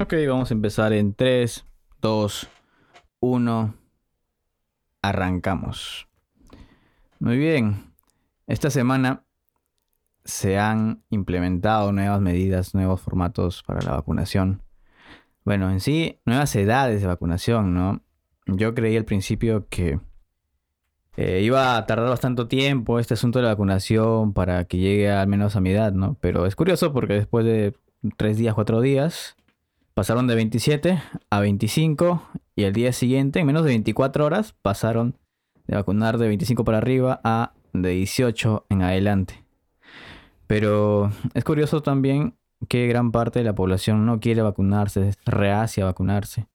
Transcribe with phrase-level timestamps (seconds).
[0.00, 1.66] Ok, vamos a empezar en 3,
[2.00, 2.48] 2,
[3.18, 3.74] 1.
[5.02, 6.06] Arrancamos.
[7.18, 7.92] Muy bien.
[8.46, 9.24] Esta semana
[10.24, 14.62] se han implementado nuevas medidas, nuevos formatos para la vacunación.
[15.44, 18.00] Bueno, en sí, nuevas edades de vacunación, ¿no?
[18.46, 19.98] Yo creí al principio que
[21.16, 25.26] eh, iba a tardar bastante tiempo este asunto de la vacunación para que llegue al
[25.26, 26.16] menos a mi edad, ¿no?
[26.20, 27.74] Pero es curioso porque después de
[28.16, 29.34] tres días, cuatro días,
[29.98, 32.22] pasaron de 27 a 25
[32.54, 35.16] y el día siguiente, en menos de 24 horas, pasaron
[35.66, 39.42] de vacunar de 25 para arriba a de 18 en adelante.
[40.46, 42.36] Pero es curioso también
[42.68, 46.46] que gran parte de la población no quiere vacunarse, es reacia a vacunarse.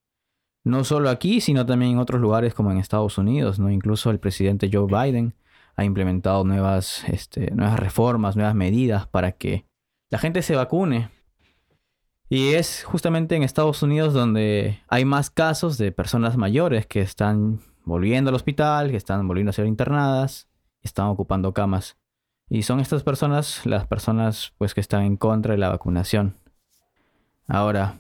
[0.64, 3.70] No solo aquí, sino también en otros lugares como en Estados Unidos, ¿no?
[3.70, 5.36] Incluso el presidente Joe Biden
[5.75, 9.66] ha implementado nuevas, este, nuevas reformas, nuevas medidas para que
[10.09, 11.09] la gente se vacune.
[12.30, 17.59] Y es justamente en Estados Unidos donde hay más casos de personas mayores que están
[17.86, 20.47] volviendo al hospital, que están volviendo a ser internadas,
[20.81, 21.97] están ocupando camas.
[22.50, 26.38] Y son estas personas las personas pues que están en contra de la vacunación.
[27.47, 28.00] Ahora,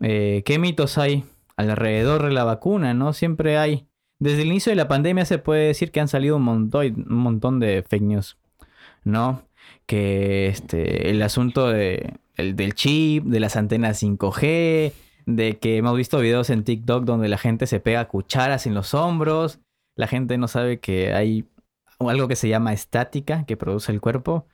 [0.00, 1.24] eh, ¿qué mitos hay
[1.56, 2.94] alrededor de la vacuna?
[2.94, 3.12] ¿No?
[3.12, 3.86] Siempre hay.
[4.18, 7.18] Desde el inicio de la pandemia se puede decir que han salido un montón, un
[7.18, 8.38] montón de fake news.
[9.04, 9.42] ¿No?
[9.86, 14.92] Que este, el asunto de, el, del chip, de las antenas 5G,
[15.26, 18.94] de que hemos visto videos en TikTok donde la gente se pega cucharas en los
[18.94, 19.60] hombros,
[19.94, 21.46] la gente no sabe que hay
[21.98, 24.46] algo que se llama estática que produce el cuerpo.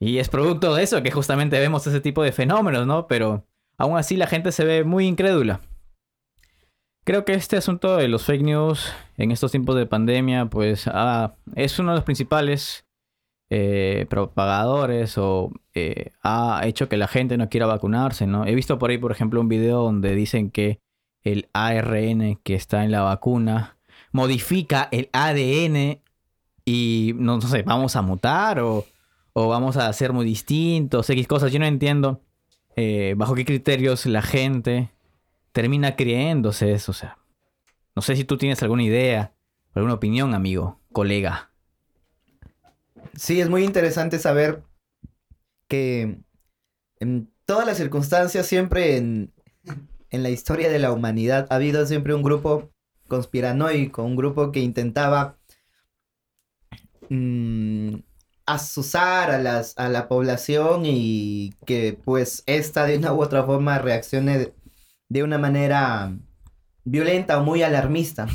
[0.00, 3.06] Y es producto de eso que justamente vemos ese tipo de fenómenos, ¿no?
[3.06, 3.44] Pero
[3.76, 5.60] aún así la gente se ve muy incrédula.
[7.04, 11.34] Creo que este asunto de los fake news en estos tiempos de pandemia, pues ah,
[11.54, 12.84] es uno de los principales
[13.50, 18.46] eh, propagadores o eh, ha hecho que la gente no quiera vacunarse, ¿no?
[18.46, 20.80] He visto por ahí, por ejemplo, un video donde dicen que
[21.22, 23.78] el ARN que está en la vacuna
[24.12, 26.00] modifica el ADN
[26.64, 28.84] y no, sé, vamos a mutar o,
[29.34, 31.52] vamos a ser muy distintos, X cosas.
[31.52, 32.20] Yo no entiendo
[32.76, 34.90] eh, bajo qué criterios la gente
[35.52, 36.92] termina creyéndose eso.
[36.92, 37.18] O sea,
[37.96, 39.32] no sé si tú tienes alguna idea,
[39.74, 41.47] alguna opinión, amigo, colega.
[43.16, 44.62] Sí, es muy interesante saber
[45.68, 46.20] que
[47.00, 49.32] en todas las circunstancias, siempre en,
[50.10, 52.70] en la historia de la humanidad, ha habido siempre un grupo
[53.06, 55.38] conspiranoico, un grupo que intentaba
[57.08, 57.96] mmm,
[58.46, 63.78] asusar a, las, a la población y que pues esta de una u otra forma
[63.78, 64.52] reaccione
[65.08, 66.16] de, una manera
[66.84, 68.26] violenta o muy alarmista.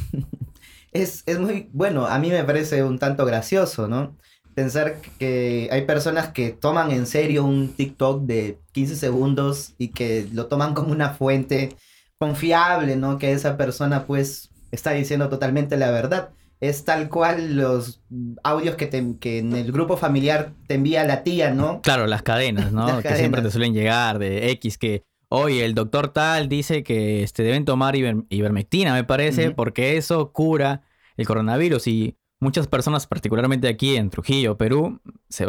[0.92, 4.18] es, es muy, bueno, a mí me parece un tanto gracioso, ¿no?
[4.56, 10.28] Pensar que hay personas que toman en serio un TikTok de 15 segundos y que
[10.32, 11.76] lo toman como una fuente
[12.18, 13.18] confiable, ¿no?
[13.18, 16.32] Que esa persona pues está diciendo totalmente la verdad
[16.64, 18.02] es tal cual los
[18.42, 21.82] audios que, que en el grupo familiar te envía la tía, ¿no?
[21.82, 23.02] Claro, las cadenas, ¿no?
[23.02, 27.44] que siempre te suelen llegar de X que, oye, el doctor tal dice que este,
[27.44, 30.84] deben tomar ivermectina, me parece, porque eso cura
[31.18, 35.00] el coronavirus y muchas personas, particularmente aquí en Trujillo, Perú,
[35.30, 35.48] se,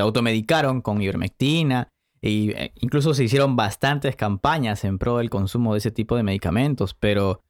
[0.00, 1.88] automedicaron con ivermectina
[2.22, 6.94] e incluso se hicieron bastantes campañas en pro del consumo de ese tipo de medicamentos,
[6.94, 7.42] pero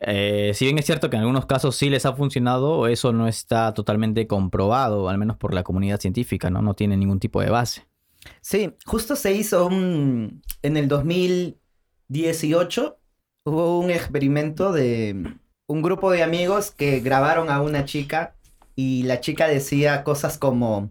[0.00, 3.26] eh, si bien es cierto que en algunos casos sí les ha funcionado, eso no
[3.26, 6.62] está totalmente comprobado, al menos por la comunidad científica, ¿no?
[6.62, 7.88] No tiene ningún tipo de base.
[8.40, 10.42] Sí, justo se hizo un...
[10.62, 13.00] En el 2018
[13.44, 15.34] hubo un experimento de
[15.68, 18.34] un grupo de amigos que grabaron a una chica
[18.74, 20.90] y la chica decía cosas como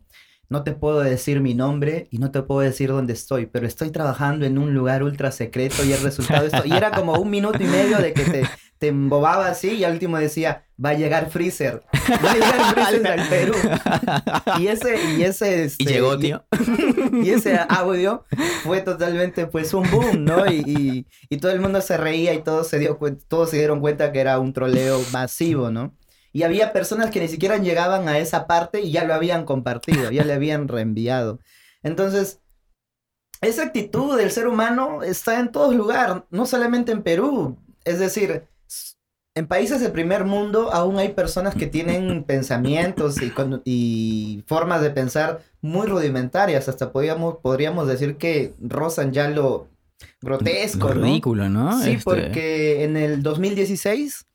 [0.49, 3.89] no te puedo decir mi nombre y no te puedo decir dónde estoy, pero estoy
[3.89, 6.61] trabajando en un lugar ultra secreto y el resultado esto.
[6.63, 8.43] Y era como un minuto y medio de que te,
[8.77, 11.83] te embobaba así y al último decía, va a llegar Freezer.
[11.93, 13.53] Va a llegar Freezer al Perú.
[14.59, 15.63] y ese, y ese...
[15.63, 16.45] Este, y llegó, tío.
[17.23, 18.23] Y, ese audio
[18.63, 20.45] fue totalmente pues un boom, ¿no?
[20.51, 24.11] Y, y, todo el mundo se reía y todos se, dio, todos se dieron cuenta
[24.11, 25.95] que era un troleo masivo, ¿no?
[26.31, 30.11] Y había personas que ni siquiera llegaban a esa parte y ya lo habían compartido,
[30.11, 31.39] ya le habían reenviado.
[31.81, 32.41] Entonces,
[33.41, 37.57] esa actitud del ser humano está en todos lugares, no solamente en Perú.
[37.85, 38.47] Es decir,
[39.37, 43.17] en países del primer mundo aún hay personas que tienen pensamientos
[43.63, 46.67] y, formas de pensar muy rudimentarias.
[46.67, 49.67] Hasta podríamos, podríamos decir que rozan ya lo
[50.21, 50.89] grotesco.
[50.89, 51.79] ridículo, ¿no?
[51.81, 54.25] Sí, este porque en el 2016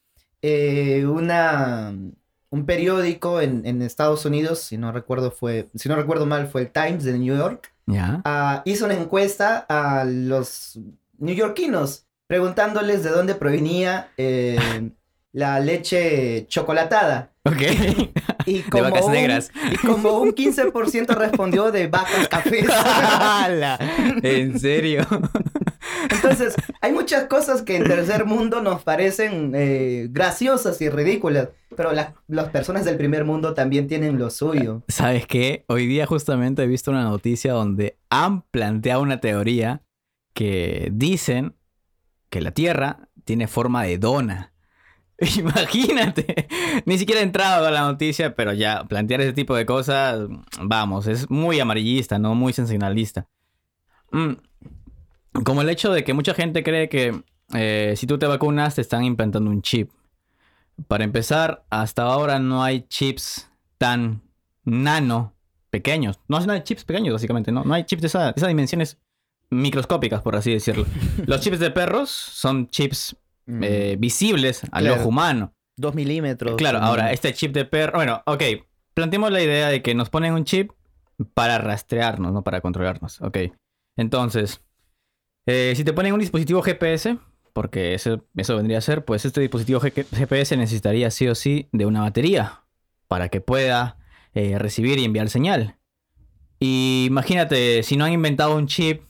[0.42, 1.94] eh, una,
[2.50, 6.70] un periódico en, Estados Unidos, si no recuerdo fue, si no recuerdo mal, fue el
[6.70, 7.72] Times de New York,
[8.24, 10.78] ah, hizo una encuesta a los
[11.18, 14.58] neoyorquinos, preguntándoles de dónde provenía eh,
[15.32, 17.32] la leche chocolatada.
[17.44, 17.60] Ok.
[18.44, 19.52] Y de como, vacas un, negras.
[19.70, 22.66] y como un 15% respondió de vacas cafés.
[22.68, 23.78] ¡Hala!
[24.20, 25.06] ¿En serio?
[26.10, 31.92] Entonces, hay muchas cosas que en tercer mundo nos parecen eh, graciosas y ridículas, pero
[31.92, 34.82] las, las personas del primer mundo también tienen lo suyo.
[34.88, 35.64] ¿Sabes qué?
[35.68, 39.82] Hoy día justamente he visto una noticia donde han planteado una teoría
[40.34, 41.54] que dicen
[42.32, 44.54] que la Tierra tiene forma de dona.
[45.38, 46.48] Imagínate,
[46.86, 50.26] ni siquiera he entrado a la noticia, pero ya plantear ese tipo de cosas,
[50.62, 53.28] vamos, es muy amarillista, no muy sensacionalista.
[54.12, 54.32] Mm,
[55.44, 57.22] Como el hecho de que mucha gente cree que
[57.54, 59.90] eh, si tú te vacunas te están implantando un chip.
[60.88, 64.22] Para empezar, hasta ahora no hay chips tan
[64.64, 65.34] nano
[65.68, 66.18] pequeños.
[66.28, 67.62] No hay chips pequeños, básicamente, ¿no?
[67.62, 68.98] No hay chips de esa- esas dimensiones
[69.52, 70.86] microscópicas, por así decirlo.
[71.26, 73.16] Los chips de perros son chips
[73.46, 75.00] eh, visibles al Claro.
[75.00, 75.52] ojo humano.
[75.76, 76.56] Dos milímetros.
[76.56, 77.94] Claro, ahora, este chip de perro.
[77.94, 78.42] Bueno, ok.
[78.94, 80.70] Planteemos la idea de que nos ponen un chip
[81.34, 83.20] para rastrearnos, no para controlarnos.
[83.22, 83.38] Ok.
[83.96, 84.62] Entonces,
[85.46, 87.18] eh, si te ponen un dispositivo GPS,
[87.52, 91.68] porque eso, eso vendría a ser, pues este dispositivo G- GPS necesitaría sí o sí
[91.72, 92.62] de una batería
[93.08, 93.98] para que pueda
[94.34, 95.76] eh, recibir y enviar señal.
[96.60, 99.02] Y imagínate, si no han inventado un chip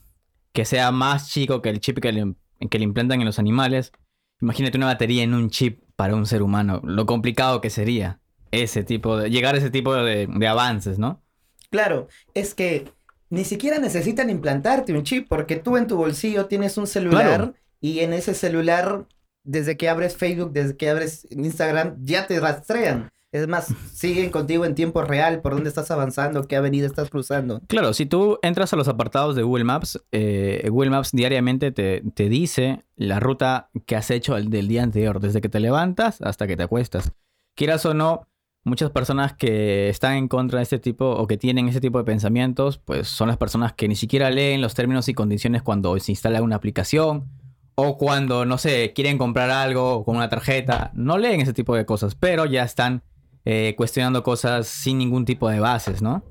[0.52, 2.34] que sea más chico que el chip que le,
[2.70, 3.93] que le implantan en los animales,
[4.40, 8.20] imagínate una batería en un chip para un ser humano, lo complicado que sería
[8.50, 11.22] ese tipo de, llegar a ese tipo de, de avances, ¿no?
[11.70, 12.93] Claro, es que
[13.31, 17.54] ni siquiera necesitan implantarte un chip porque tú en tu bolsillo tienes un celular Claro.
[17.81, 19.06] y en ese celular,
[19.43, 23.10] desde que abres Facebook, desde que abres Instagram, ya te rastrean.
[23.32, 27.62] Es más, siguen contigo en tiempo real por dónde estás avanzando, qué avenida estás cruzando.
[27.67, 32.02] Claro, si tú entras a los apartados de Google Maps, eh, Google Maps diariamente te,
[32.14, 36.20] te dice la ruta que has hecho el del día anterior, desde que te levantas
[36.20, 37.12] hasta que te acuestas.
[37.55, 38.29] Quieras o no,
[38.64, 42.05] muchas personas que están en contra de este tipo o que tienen ese tipo de
[42.05, 46.12] pensamientos, pues son las personas que ni siquiera leen los términos y condiciones cuando se
[46.12, 47.31] instala una aplicación
[47.76, 50.90] o cuando, no sé, quieren comprar algo con una tarjeta.
[50.93, 53.02] No leen ese tipo de cosas, pero ya están
[53.44, 56.23] eh, cuestionando cosas sin ningún tipo de bases, ¿no?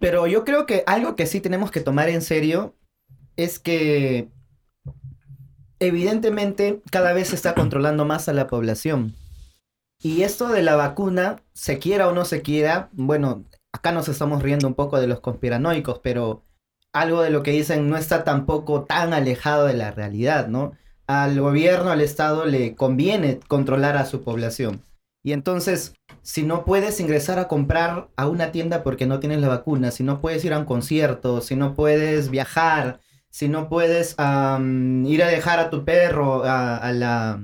[0.00, 2.74] Pero yo creo que algo que sí tenemos que tomar en serio
[3.36, 4.28] es que
[5.78, 9.14] evidentemente cada vez se está controlando más a la población.
[10.02, 14.42] Y esto de la vacuna, se quiera o no se quiera, bueno, acá nos estamos
[14.42, 16.44] riendo un poco de los conspiranoicos, pero
[16.92, 20.72] algo de lo que dicen no está tampoco tan alejado de la realidad, ¿no?
[21.06, 24.82] Al gobierno, al Estado le conviene controlar a su población.
[25.22, 29.48] Y entonces, si no puedes ingresar a comprar a una tienda porque no tienes la
[29.48, 34.12] vacuna, si no puedes ir a un concierto, si no puedes viajar, si no puedes
[34.12, 34.16] ir
[35.22, 37.40] a dejar a tu perro a, la,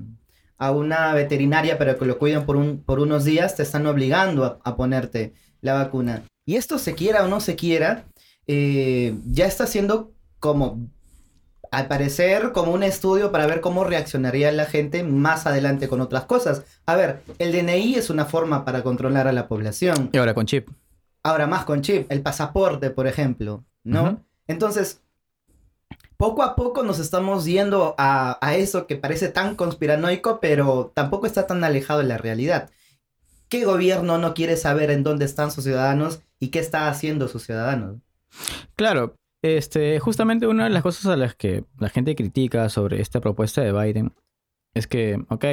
[0.59, 4.45] a una veterinaria para que lo cuiden por, un, por unos días, te están obligando
[4.45, 6.25] a, a ponerte la vacuna.
[6.45, 8.07] Y esto se quiera o no se quiera,
[8.47, 10.89] eh, ya está siendo como,
[11.71, 16.25] al parecer, como un estudio para ver cómo reaccionaría la gente más adelante con otras
[16.25, 16.63] cosas.
[16.87, 20.11] A ver, el DNI es una forma para controlar a la población.
[20.13, 20.69] Y ahora con chip.
[21.23, 24.25] Ahora más con chip, el pasaporte, por ejemplo, ¿no?
[24.47, 25.03] Entonces,
[26.17, 31.27] poco a poco nos estamos yendo a, a eso que parece tan conspiranoico, pero tampoco
[31.27, 32.71] está tan alejado de la realidad.
[33.49, 37.45] ¿Qué gobierno no quiere saber en dónde están sus ciudadanos y qué está haciendo sus
[37.45, 37.97] ciudadanos?
[38.77, 43.21] Claro, este, justamente una de las cosas a las que la gente critica sobre esta
[43.21, 44.13] propuesta de Biden
[44.75, 45.45] es que, ok,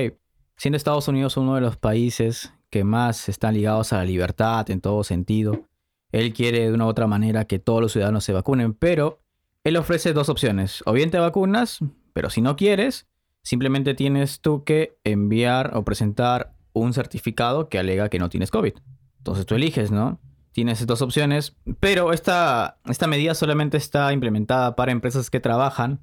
[0.58, 4.82] siendo Estados Unidos uno de los países que más están ligados a la libertad en
[4.82, 5.68] todo sentido,
[6.12, 9.20] él quiere de una u otra manera que todos los ciudadanos se vacunen, pero
[9.63, 10.84] él ofrece dos opciones.
[10.86, 11.80] O bien te vacunas,
[12.13, 13.08] pero si no quieres,
[13.42, 18.74] simplemente tienes tú que enviar o presentar un certificado que alega que no tienes COVID.
[19.18, 20.20] Entonces tú eliges, ¿no?
[20.56, 26.00] Tienes dos opciones, pero esta, esta medida solamente está implementada para empresas que trabajan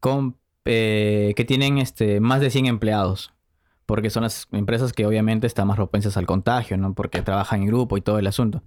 [0.00, 3.34] con eh, que tienen este, más de 100 empleados,
[3.84, 6.94] porque son las empresas que obviamente están más propensas al contagio, ¿no?
[6.94, 8.62] Porque trabajan en grupo y todo el asunto.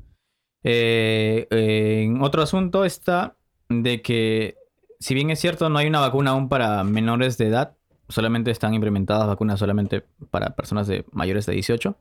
[0.64, 3.36] Eh, otro asunto está
[3.70, 4.58] de que,
[5.00, 7.76] si bien es cierto, no hay una vacuna aún para menores de edad,
[8.08, 11.98] solamente están implementadas vacunas solamente para personas de mayores de 18.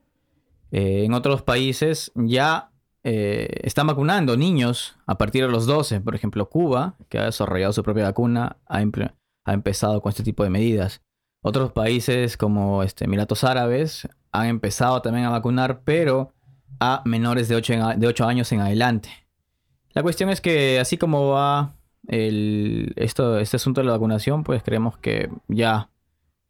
[0.72, 2.71] Eh, en otros países ya
[3.04, 6.00] eh, están vacunando niños a partir de los 12.
[6.00, 8.82] Por ejemplo, Cuba, que ha desarrollado su propia vacuna, ha,
[9.52, 11.02] empezado con este tipo de medidas.
[11.42, 16.32] Otros países como este, Emiratos Árabes han empezado también a vacunar, pero
[16.78, 19.10] a menores de 8, de 8 años en adelante.
[19.94, 21.74] La cuestión es que así como va
[22.06, 25.90] el, esto, este asunto de la vacunación, pues creemos que ya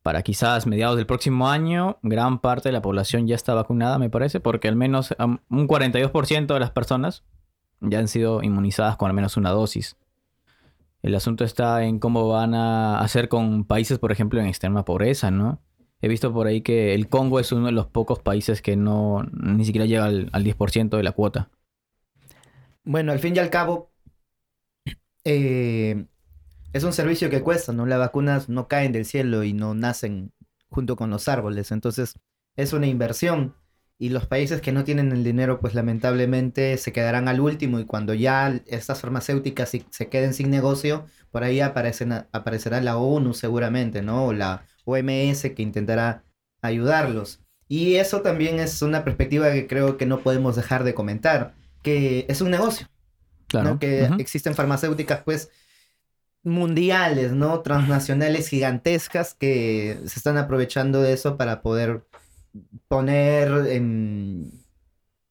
[0.02, 4.11] para quizás mediados del próximo año, gran parte de la población ya está vacunada, me
[4.11, 7.25] parece, porque al menos un 42% de las personas
[7.80, 9.97] ya han sido inmunizadas con al menos una dosis.
[11.02, 15.30] El asunto está en cómo van a hacer con países, por ejemplo, en extrema pobreza,
[15.30, 15.61] ¿no?
[16.00, 19.25] He visto por ahí que el Congo es uno de los pocos países que no
[19.32, 21.50] ni siquiera llega al, al 10% de la cuota.
[22.85, 23.92] Bueno, al fin y al cabo,
[25.25, 26.06] eh,
[26.73, 27.87] es un servicio que cuesta, ¿no?
[27.87, 30.33] Las vacunas no caen del cielo y no nacen
[30.69, 31.71] junto con los árboles.
[31.71, 32.19] Entonces,
[32.57, 33.55] es una inversión.
[33.99, 37.79] Y los países que no tienen el dinero, pues lamentablemente se quedarán al último.
[37.79, 44.02] Y cuando ya estas farmacéuticas se queden sin negocio, por ahí aparecerá la ONU seguramente,
[44.02, 44.26] ¿no?
[44.26, 46.25] O la OMS que intentará
[46.62, 47.41] ayudarlos.
[47.69, 52.26] Y eso también es una perspectiva que creo que no podemos dejar de comentar, que
[52.29, 52.88] es un negocio.
[53.47, 53.79] Claro.
[53.79, 55.50] Que existen farmacéuticas, pues,
[56.44, 57.61] mundiales, ¿no?
[57.61, 62.04] Transnacionales gigantescas que se están aprovechando de eso para poder
[62.88, 64.52] poner en,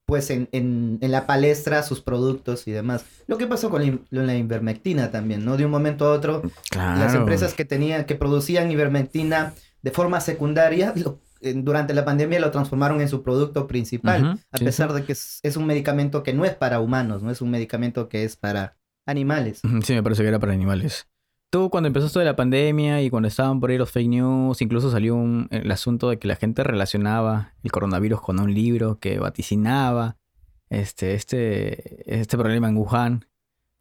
[0.05, 3.05] pues en, en, la palestra sus productos y demás.
[3.27, 5.57] Lo que pasó con la, ivermectina también, ¿no?
[5.57, 6.41] De un momento a otro,
[6.75, 10.93] las empresas que tenían, que producían ivermectina de forma secundaria,
[11.41, 15.57] durante la pandemia lo transformaron en su producto principal, a pesar de que es, es,
[15.57, 18.75] un medicamento que no es para humanos, no es un medicamento que es para
[19.05, 19.61] animales.
[19.83, 21.07] Sí, me parece que era para animales.
[21.49, 24.61] Tú cuando empezó esto de la pandemia y cuando estaban por ahí los fake news,
[24.61, 25.17] incluso salió
[25.49, 30.17] el asunto de que la gente relacionaba el coronavirus con un libro que vaticinaba
[30.69, 33.25] este, este, este problema en Wuhan.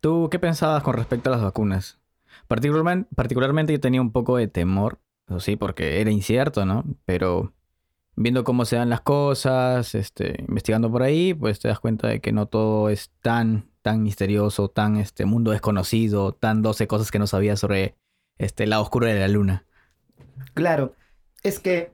[0.01, 2.01] ¿Tú qué pensabas con respecto a las vacunas?
[2.49, 4.99] Particularmente, yo tenía un poco de temor,
[5.39, 6.85] sí, porque era incierto, ¿no?
[7.05, 7.53] Pero
[8.17, 12.21] viendo cómo se dan las cosas, este, investigando por ahí, pues te das cuenta de
[12.21, 17.19] que no todo es tan tan misterioso, tan este mundo desconocido, tan 12 cosas que
[17.19, 17.97] no sabía sobre
[18.39, 19.67] este lado oscuro de la luna.
[20.55, 20.95] Claro,
[21.43, 21.93] es que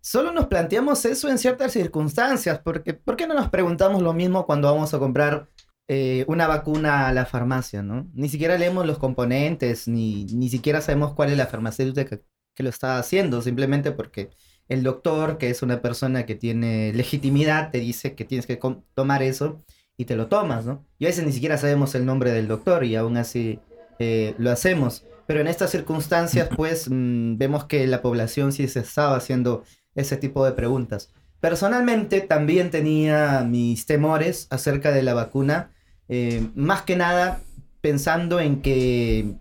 [0.00, 4.46] solo nos planteamos eso en ciertas circunstancias, porque ¿por qué no nos preguntamos lo mismo
[4.46, 5.48] cuando vamos a comprar
[5.88, 8.08] eh, una vacuna a la farmacia, ¿no?
[8.12, 12.20] Ni siquiera leemos los componentes, ni, ni siquiera sabemos cuál es la farmacéutica
[12.54, 14.30] que lo está haciendo, simplemente porque
[14.68, 18.58] el doctor, que es una persona que tiene legitimidad, te dice que tienes que
[18.94, 19.62] tomar eso
[19.96, 20.84] y te lo tomas, ¿no?
[20.98, 23.60] Y a veces ni siquiera sabemos el nombre del doctor y aún así
[23.98, 25.04] eh, lo hacemos.
[25.26, 30.16] Pero en estas circunstancias, pues, mm, vemos que la población sí se estaba haciendo ese
[30.16, 31.10] tipo de preguntas.
[31.40, 35.70] Personalmente también tenía mis temores acerca de la vacuna,
[36.08, 37.40] eh, más que nada
[37.80, 39.34] pensando en que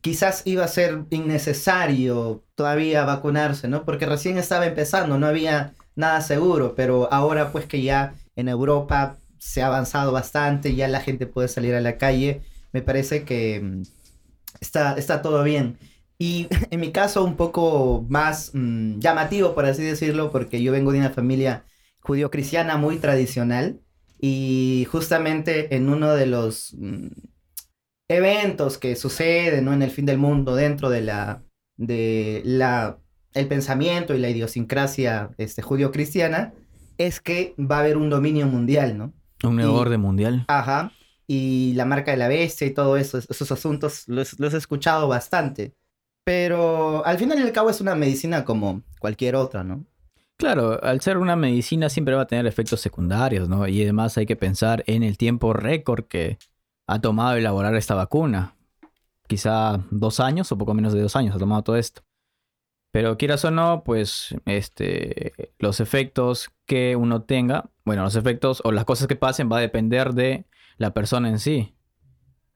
[0.00, 3.84] quizás iba a ser innecesario todavía vacunarse, ¿no?
[3.84, 9.16] Porque recién estaba empezando, no había nada seguro, pero ahora pues que ya en Europa
[9.42, 13.60] se ha avanzado bastante, ya la gente puede salir a la calle, me parece que
[13.60, 13.82] mm,
[14.60, 15.78] está, está todo bien.
[16.16, 20.92] Y en mi caso un poco más mm, llamativo, por así decirlo, porque yo vengo
[20.92, 21.64] de una familia
[22.00, 23.80] judío-cristiana muy tradicional
[24.20, 27.08] y justamente en uno de los mm,
[28.08, 29.72] eventos que suceden ¿no?
[29.72, 31.42] en el fin del mundo dentro de la,
[31.76, 33.00] de la,
[33.34, 36.54] el pensamiento y la idiosincrasia este, judío-cristiana,
[36.96, 39.12] es que va a haber un dominio mundial, ¿no?
[39.42, 40.44] Un nuevo orden mundial.
[40.48, 40.92] Ajá.
[41.26, 45.08] Y la marca de la bestia y todo eso, esos asuntos los, los he escuchado
[45.08, 45.74] bastante.
[46.24, 49.84] Pero al final y al cabo es una medicina como cualquier otra, ¿no?
[50.36, 53.66] Claro, al ser una medicina siempre va a tener efectos secundarios, ¿no?
[53.68, 56.38] Y además hay que pensar en el tiempo récord que
[56.86, 58.56] ha tomado elaborar esta vacuna.
[59.28, 62.02] Quizá dos años o poco menos de dos años ha tomado todo esto.
[62.92, 68.72] Pero quieras o no, pues este, los efectos que uno tenga, bueno, los efectos o
[68.72, 70.46] las cosas que pasen va a depender de
[70.78, 71.74] la persona en sí.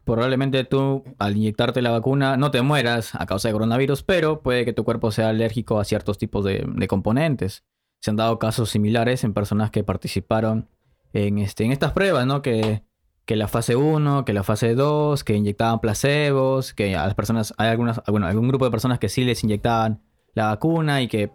[0.07, 4.65] Probablemente tú al inyectarte la vacuna no te mueras a causa de coronavirus, pero puede
[4.65, 7.67] que tu cuerpo sea alérgico a ciertos tipos de, componentes.
[8.01, 10.71] Se han dado casos similares en personas que participaron
[11.13, 12.41] en, este, en estas pruebas, ¿no?
[12.41, 12.85] Que,
[13.27, 17.53] que la fase 1, que la fase 2, que inyectaban placebos, que a las personas,
[17.59, 20.01] hay algunas, bueno, algún grupo de personas que sí les inyectaban
[20.33, 21.33] la vacuna y que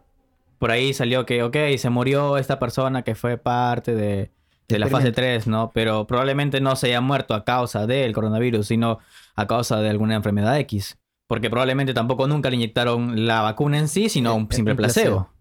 [0.62, 4.30] por ahí salió que, ok, se murió esta persona que fue parte de,
[4.68, 5.72] la fase 3, ¿no?
[5.74, 9.00] Pero probablemente no se haya muerto a causa del coronavirus, sino
[9.34, 11.00] a causa de alguna enfermedad X.
[11.26, 15.32] Porque probablemente tampoco nunca le inyectaron la vacuna en sí, sino un simple placebo.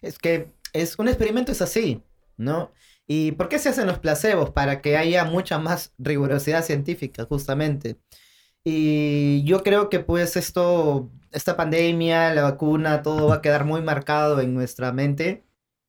[0.00, 2.04] Es que es, un experimento es así,
[2.36, 2.70] ¿no?
[3.08, 4.50] ¿Y por qué se hacen los placebos?
[4.50, 7.98] Para que haya mucha más rigurosidad científica, justamente.
[8.64, 13.82] Y yo creo que pues esto, esta pandemia, la vacuna, todo va a quedar muy
[13.82, 15.44] marcado en nuestra mente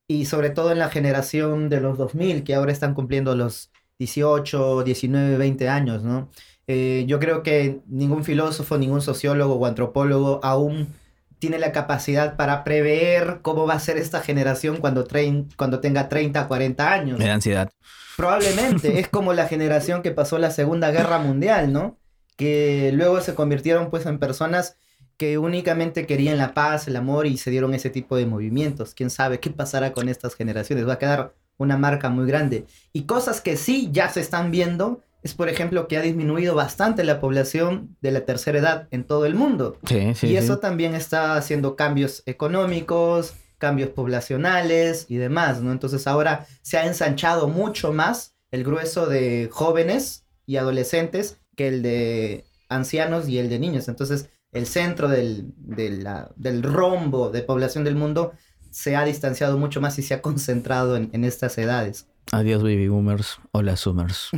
[0.07, 4.83] y sobre todo en la generación de los 2000 que ahora están cumpliendo los 18,
[4.83, 6.29] 19, 20 años, ¿no?
[6.67, 10.93] Eh, yo creo que ningún filósofo, ningún sociólogo o antropólogo aún
[11.39, 15.07] tiene la capacidad para prever cómo va a ser esta generación cuando,
[15.55, 17.19] cuando tenga 30, 40 años.
[17.19, 17.69] Me da ansiedad.
[18.15, 21.97] Probablemente es como la generación que pasó la Segunda Guerra Mundial, ¿no?
[22.35, 24.77] Que luego se convirtieron pues en personas
[25.17, 28.95] que únicamente querían la paz, el amor y se dieron ese tipo de movimientos.
[28.95, 30.87] ¿Quién sabe qué pasará con estas generaciones?
[30.87, 32.65] Va a quedar una marca muy grande.
[32.91, 37.03] Y cosas que sí ya se están viendo es, por ejemplo, que ha disminuido bastante
[37.03, 39.77] la población de la tercera edad en todo el mundo.
[39.87, 45.71] Sí, sí, y eso también está haciendo cambios económicos, cambios poblacionales y demás, ¿no?
[45.71, 51.83] Entonces ahora se ha ensanchado mucho más el grueso de jóvenes y adolescentes que el
[51.83, 53.87] de ancianos y el de niños.
[53.87, 58.33] Entonces el centro del, del rombo de población del mundo
[58.71, 62.07] se ha distanciado mucho más y se ha concentrado en, en estas edades.
[62.31, 64.29] Adiós baby boomers, hola zoomers.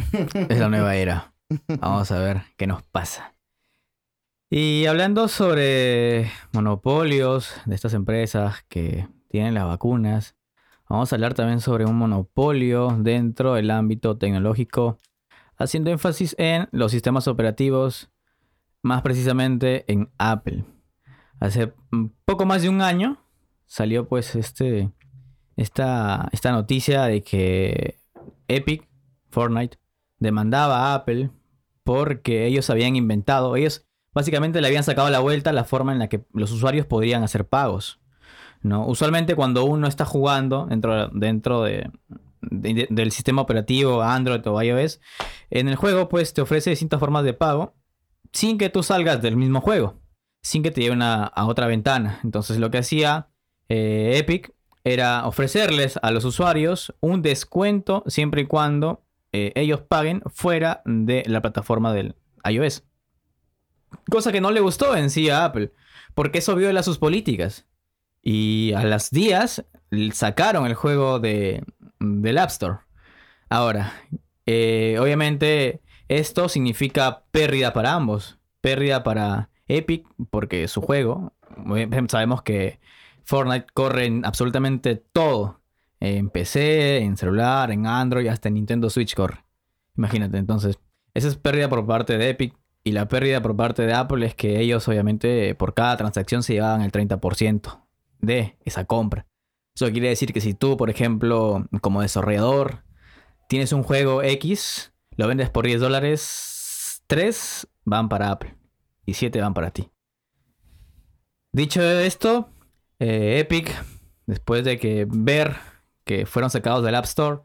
[0.50, 1.34] es la nueva era.
[1.80, 3.34] Vamos a ver qué nos pasa.
[4.50, 10.36] Y hablando sobre monopolios de estas empresas que tienen las vacunas,
[10.88, 15.00] vamos a hablar también sobre un monopolio dentro del ámbito tecnológico,
[15.58, 18.12] haciendo énfasis en los sistemas operativos,
[18.82, 20.66] más precisamente en Apple.
[21.40, 21.74] Hace
[22.26, 23.18] poco más de un año
[23.66, 24.92] salió pues este
[25.56, 28.00] esta, esta noticia de que
[28.48, 28.88] Epic,
[29.30, 29.78] Fortnite,
[30.20, 31.32] demandaba a Apple
[31.84, 36.08] porque ellos habían inventado, ellos básicamente le habían sacado la vuelta la forma en la
[36.08, 38.00] que los usuarios podrían hacer pagos.
[38.62, 38.88] ¿no?
[38.88, 41.92] Usualmente cuando uno está jugando dentro, dentro de,
[42.50, 45.00] del sistema operativo Android o iOS,
[45.50, 47.76] en el juego pues te ofrece distintas formas de pago
[48.32, 50.02] sin que tú salgas del mismo juego,
[50.42, 52.20] sin que te lleven a, otra ventana.
[52.24, 53.30] Entonces lo que hacía
[53.70, 60.22] eh, Epic era ofrecerles a los usuarios un descuento siempre y cuando eh, ellos paguen
[60.28, 62.84] fuera de la plataforma del iOS.
[64.10, 65.72] Cosa que no le gustó en sí a Apple,
[66.14, 67.66] porque eso viola sus políticas.
[68.22, 69.66] Y a las días
[70.14, 71.64] sacaron el juego de,
[72.04, 72.80] del App Store.
[73.50, 73.94] Ahora,
[74.46, 78.38] eh, obviamente esto significa pérdida para ambos.
[78.62, 81.34] Pérdida para Epic, porque su juego,
[82.08, 82.80] sabemos que
[83.24, 85.62] Fortnite corre en absolutamente todo.
[86.00, 89.46] En PC, en celular, en Android, hasta en Nintendo Switch corre.
[89.96, 90.78] Imagínate, entonces,
[91.14, 92.56] esa es pérdida por parte de Epic.
[92.84, 96.54] Y la pérdida por parte de Apple es que ellos, obviamente, por cada transacción se
[96.54, 97.82] llevaban el 30%
[98.20, 99.26] de esa compra.
[99.76, 102.84] Eso quiere decir que si tú, por ejemplo, como desarrollador,
[103.50, 108.56] tienes un juego X, lo vendes por 10 dólares, 3 van para Apple
[109.06, 109.90] y 7 van para ti.
[111.52, 112.50] Dicho esto,
[113.00, 113.72] eh, Epic,
[114.26, 115.56] después de que ver
[116.04, 117.42] que fueron sacados del App Store,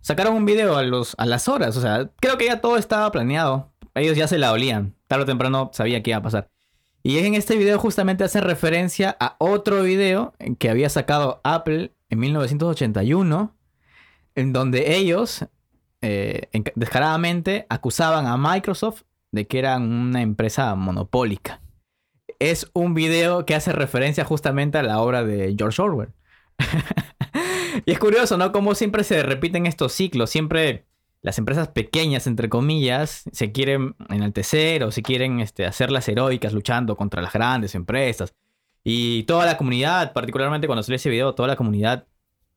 [0.00, 1.76] sacaron un video a, las horas.
[1.76, 3.72] O sea, creo que ya todo estaba planeado.
[3.94, 4.94] Ellos ya se la olían.
[5.08, 6.50] Tarde o temprano sabía que iba a pasar.
[7.06, 12.18] Y en este video justamente hace referencia a otro video que había sacado Apple en
[12.18, 13.54] 1981,
[14.34, 15.46] en donde ellos
[16.02, 21.60] eh, descaradamente acusaban a Microsoft de que eran una empresa monopólica
[22.38, 26.12] es un video que hace referencia justamente a la obra de George Orwell.
[27.86, 28.50] y es curioso, ¿no?
[28.50, 30.30] Como siempre se repiten estos ciclos.
[30.30, 30.86] Siempre
[31.22, 36.96] las empresas pequeñas, entre comillas, se quieren enaltecer o se quieren este, hacerlas heroicas luchando
[36.96, 38.34] contra las grandes empresas.
[38.84, 42.06] Y toda la comunidad, particularmente cuando salió ese video, toda la comunidad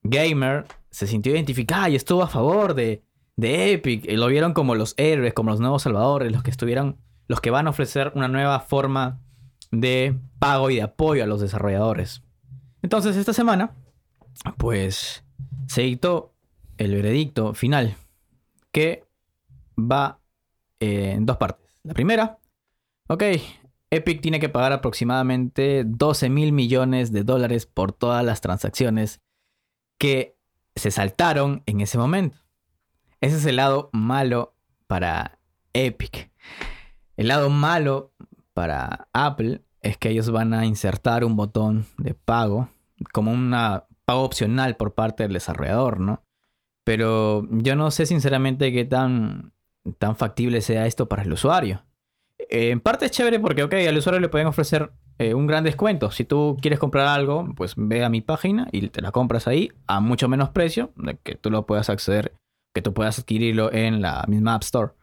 [0.04, 3.04] gamer se sintió identificada y estuvo a favor de,
[3.36, 4.06] de Epic.
[4.06, 7.50] Y lo vieron como los héroes, como los nuevos salvadores, los que estuvieron, los que
[7.50, 9.20] van a ofrecer una nueva forma
[9.72, 12.22] de pago y de apoyo a los desarrolladores.
[12.82, 13.72] Entonces, esta semana,
[14.58, 15.24] pues,
[15.68, 16.34] se dictó
[16.78, 17.96] el veredicto final,
[18.72, 19.06] que
[19.78, 20.20] va
[20.80, 21.80] eh, en dos partes.
[21.84, 22.40] La primera,
[23.08, 23.24] ok,
[23.92, 29.22] Epic tiene que pagar aproximadamente 12 mil millones de dólares por todas las transacciones
[29.98, 30.38] que
[30.76, 32.38] se saltaron en ese momento.
[33.22, 34.56] Ese es el lado malo
[34.88, 35.40] para
[35.74, 36.32] Epic.
[37.18, 38.14] El lado malo
[38.54, 42.70] para Apple es que ellos van a insertar un botón de pago
[43.12, 43.52] como un
[44.06, 46.24] pago opcional por parte del desarrollador, ¿no?
[46.90, 49.54] Pero yo no sé sinceramente qué tan,
[50.00, 51.84] tan factible sea esto para el usuario.
[52.40, 55.64] Eh, en parte es chévere porque, ok, al usuario le pueden ofrecer eh, un gran
[55.64, 56.10] descuento.
[56.10, 59.72] Si tú quieres comprar algo, pues ve a mi página y te la compras ahí
[59.86, 62.34] a mucho menos precio, de que tú lo puedas acceder,
[62.74, 64.94] que tú puedas adquirirlo en la misma App Store.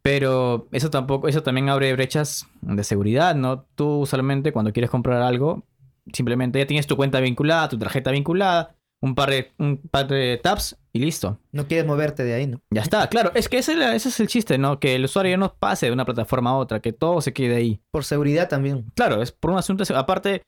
[0.00, 3.66] Pero eso tampoco, eso también abre brechas de seguridad, ¿no?
[3.74, 5.64] Tú solamente cuando quieres comprar algo,
[6.14, 10.40] simplemente ya tienes tu cuenta vinculada, tu tarjeta vinculada, un par de, un par de
[10.42, 11.38] taps y listo.
[11.52, 12.62] No quieres moverte de ahí, ¿no?
[12.70, 13.32] Ya está, claro.
[13.34, 14.80] Es que ese, ese es el chiste, ¿no?
[14.80, 17.82] Que el usuario no pase de una plataforma a otra, que todo se quede ahí.
[17.90, 18.86] Por seguridad también.
[18.94, 19.84] Claro, es por un asunto.
[19.94, 20.40] Aparte,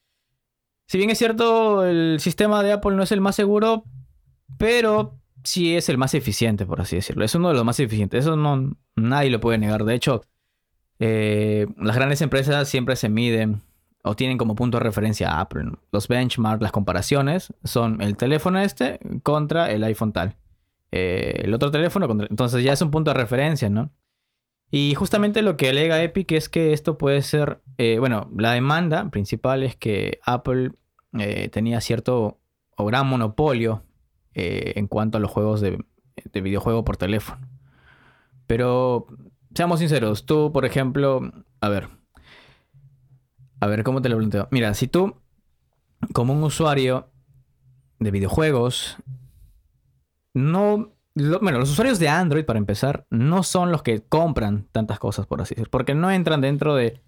[0.88, 3.84] si bien es cierto, el sistema de Apple no es el más seguro,
[4.56, 7.26] pero sí es el más eficiente, por así decirlo.
[7.26, 8.24] Es uno de los más eficientes.
[8.24, 9.84] Eso no nadie lo puede negar.
[9.84, 10.22] De hecho,
[10.98, 13.65] eh, las grandes empresas siempre se miden
[14.06, 15.72] o tienen como punto de referencia a Apple.
[15.90, 20.36] Los benchmarks, las comparaciones son el teléfono este contra el iPhone tal.
[20.92, 22.28] Eh, el otro teléfono contra...
[22.30, 23.90] Entonces ya es un punto de referencia, ¿no?
[24.70, 29.10] Y justamente lo que alega Epic es que esto puede ser, eh, bueno, la demanda
[29.10, 30.72] principal es que Apple
[31.18, 32.40] eh, tenía cierto
[32.76, 33.82] o gran monopolio
[34.34, 35.84] eh, en cuanto a los juegos de,
[36.32, 37.48] de videojuego por teléfono.
[38.46, 39.06] Pero
[39.54, 41.88] seamos sinceros, tú, por ejemplo, a ver,
[43.60, 44.48] a ver cómo te lo planteo.
[44.50, 45.16] Mira, si tú,
[46.12, 47.08] como un usuario
[47.98, 48.96] de videojuegos,
[50.34, 50.92] no.
[51.14, 55.26] lo- bueno, los usuarios de Android, para empezar, no son los que compran tantas cosas,
[55.26, 55.70] por así decirlo.
[55.70, 57.00] Porque no entran dentro de.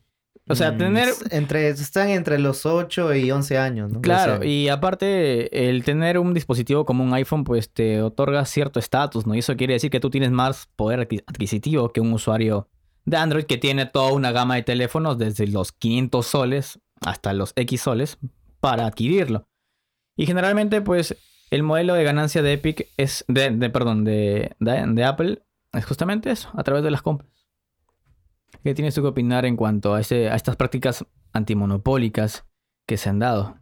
[0.51, 1.09] O sea, Mm, tener.
[1.31, 4.01] Entre, están entre los 8 y 11 años, ¿no?
[4.01, 4.47] Claro, 12 años.
[4.55, 9.35] y aparte, el tener un dispositivo como un iPhone, pues te otorga cierto estatus, ¿no?
[9.35, 12.67] Y eso quiere decir que tú tienes más poder adqui- adquisitivo que un usuario
[13.09, 17.53] de Android que tiene toda una gama de teléfonos desde los 500 soles hasta los
[17.57, 18.19] X soles
[18.61, 19.49] para adquirirlo.
[20.17, 21.17] Y generalmente, pues,
[21.51, 25.43] el modelo de ganancia de Epic es, de, de- perdón, de, de, de Apple
[25.73, 27.31] es justamente eso, a través de las compras.
[28.65, 32.45] ¿Qué tienes tú que opinar en cuanto a, ese, a estas prácticas antimonopólicas
[32.87, 33.57] que se han dado?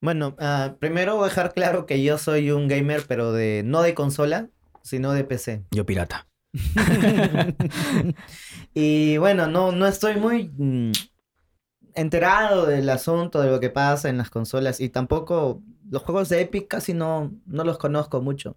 [0.00, 3.82] Bueno, ah, primero voy a dejar claro que yo soy un gamer, pero de no
[3.82, 4.50] de consola,
[4.82, 5.64] sino de PC.
[5.72, 6.27] Yo pirata.
[8.74, 10.92] y bueno, no, no estoy muy mm,
[11.94, 14.80] enterado del asunto, de lo que pasa en las consolas.
[14.80, 18.56] Y tampoco los juegos de Epic casi no, no los conozco mucho.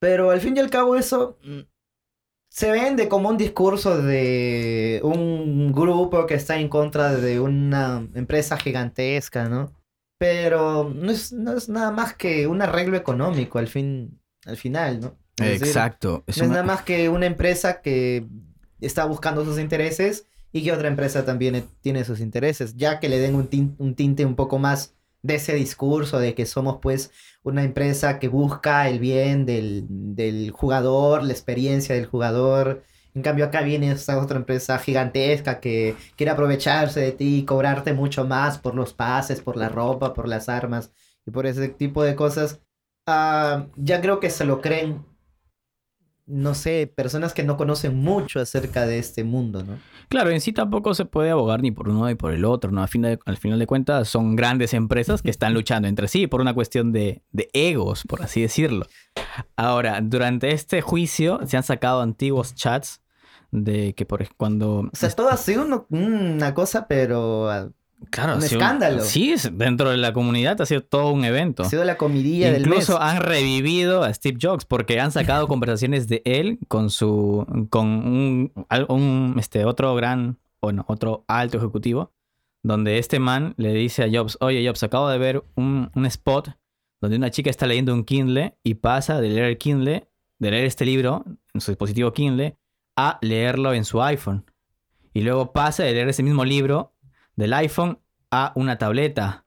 [0.00, 1.60] Pero al fin y al cabo eso mm,
[2.50, 8.56] se vende como un discurso de un grupo que está en contra de una empresa
[8.58, 9.72] gigantesca, ¿no?
[10.18, 15.00] Pero no es, no es nada más que un arreglo económico al fin, al final,
[15.00, 15.19] ¿no?
[15.40, 16.24] Es Exacto.
[16.26, 18.26] Es no es nada más que una empresa que
[18.80, 23.08] está buscando sus intereses y que otra empresa también e- tiene sus intereses, ya que
[23.08, 27.10] le den un tinte un poco más de ese discurso de que somos pues
[27.42, 32.82] una empresa que busca el bien del, del jugador, la experiencia del jugador.
[33.14, 37.92] En cambio acá viene esta otra empresa gigantesca que quiere aprovecharse de ti y cobrarte
[37.92, 40.90] mucho más por los pases, por la ropa, por las armas
[41.26, 42.60] y por ese tipo de cosas.
[43.06, 45.04] Ah, ya creo que se lo creen
[46.30, 49.78] no sé, personas que no conocen mucho acerca de este mundo, ¿no?
[50.08, 52.82] Claro, en sí tampoco se puede abogar ni por uno ni por el otro, ¿no?
[52.82, 56.26] Al final de, al final de cuentas son grandes empresas que están luchando entre sí
[56.26, 58.86] por una cuestión de, de egos, por así decirlo.
[59.56, 63.02] Ahora, durante este juicio se han sacado antiguos chats
[63.50, 64.90] de que por cuando...
[64.92, 67.70] O sea, todo ha sido una cosa, pero ah,
[68.10, 69.02] claro, un escándalo.
[69.02, 71.62] Sí, dentro de la comunidad ha sido todo un evento.
[71.64, 72.68] ha sido la comidilla del mes.
[72.68, 77.86] Incluso han revivido a Steve Jobs porque han sacado conversaciones de él con su con
[77.88, 82.12] un, este otro gran bueno, otro alto ejecutivo
[82.62, 86.50] donde este man le dice a Jobs, "Oye, Jobs, acabo de ver un, un spot
[87.00, 90.08] donde una chica está leyendo un Kindle y pasa de leer el Kindle,
[90.38, 92.58] de leer este libro en su dispositivo Kindle
[92.96, 94.44] a leerlo en su iPhone.
[95.12, 96.94] Y luego pasa de leer ese mismo libro
[97.36, 97.98] del iPhone
[98.30, 99.44] a una tableta.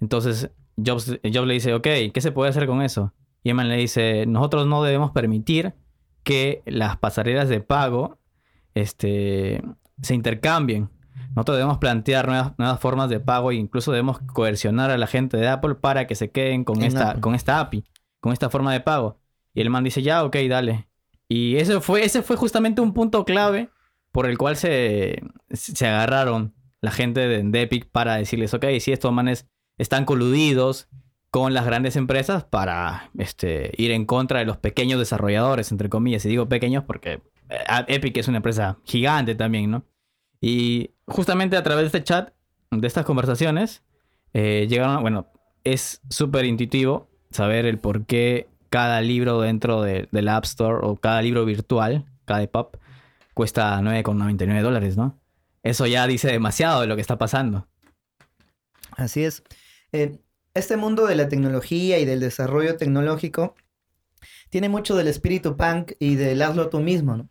[0.00, 3.12] Entonces Jobs, Jobs le dice, ok, ¿qué se puede hacer con eso?
[3.42, 5.74] Y Eman le dice, nosotros no debemos permitir
[6.22, 8.18] que las pasarelas de pago
[8.74, 9.62] este,
[10.02, 10.90] se intercambien.
[11.36, 15.36] Nosotros debemos plantear nuevas, nuevas formas de pago e incluso debemos coercionar a la gente
[15.36, 17.20] de Apple para que se queden con En esta, Apple.
[17.20, 17.84] con esta API,
[18.20, 19.20] con esta forma de pago.
[19.52, 20.88] Y el man dice, ya, ok, dale.
[21.28, 23.68] Y eso fue, ese fue justamente un punto clave
[24.10, 26.54] por el cual se, se agarraron
[26.84, 29.46] la gente de, Epic para decirles, ok, si estos manes
[29.78, 30.88] están coludidos
[31.30, 36.24] con las grandes empresas para este, ir en contra de los pequeños desarrolladores, entre comillas.
[36.24, 39.84] Y digo pequeños porque eh, Epic es una empresa gigante también, ¿no?
[40.40, 42.32] Y justamente a través de este chat,
[42.70, 43.82] de estas conversaciones,
[44.32, 45.26] eh, llegaron, bueno,
[45.64, 50.96] es súper intuitivo saber el por qué cada libro dentro de- del App Store o
[50.96, 52.76] cada libro virtual, cada EPUB,
[53.32, 55.18] cuesta 9,99 dólares, ¿no?
[55.64, 57.66] Eso ya dice demasiado de lo que está pasando.
[58.92, 59.42] Así es.
[60.54, 63.56] Este mundo de la tecnología y del desarrollo tecnológico
[64.50, 67.28] tiene mucho del espíritu punk y del hazlo tú mismo, ¿no?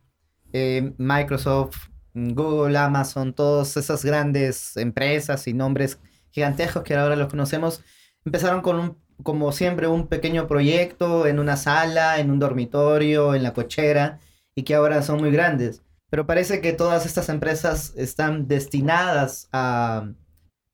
[0.51, 1.77] Eh, Microsoft,
[2.13, 5.99] Google, Amazon, todas esas grandes empresas y nombres
[6.31, 7.83] gigantescos que ahora los conocemos,
[8.25, 13.43] empezaron con un, como siempre, un pequeño proyecto en una sala, en un dormitorio, en
[13.43, 14.19] la cochera,
[14.55, 15.83] y que ahora son muy grandes.
[16.13, 20.11] Pero parece que todas estas empresas están destinadas a...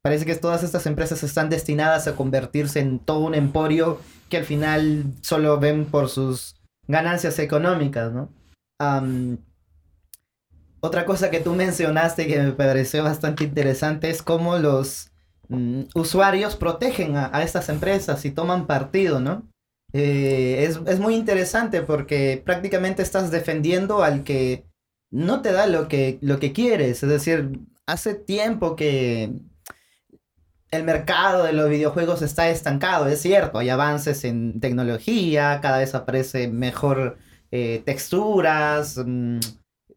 [0.04, 4.44] Parece que todas estas empresas están destinadas a convertirse en todo un emporio que al
[4.44, 6.58] final solo ven por sus
[6.90, 8.28] ganancias económicas, ¿no?
[10.82, 15.10] otra cosa que tú mencionaste que me pareció bastante interesante es cómo los
[15.48, 19.48] mm, usuarios protegen a, estas empresas y toman partido, ¿no?
[19.94, 24.69] Eh, es, es, muy interesante porque prácticamente estás defendiendo al que
[25.12, 27.04] no te da lo que, lo que quieres.
[27.04, 29.34] Es decir, hace tiempo que
[30.72, 35.96] el mercado de los videojuegos está estancado, es cierto, hay avances en tecnología, cada vez
[35.96, 37.18] aparece mejor
[37.52, 39.40] eh, texturas, mm,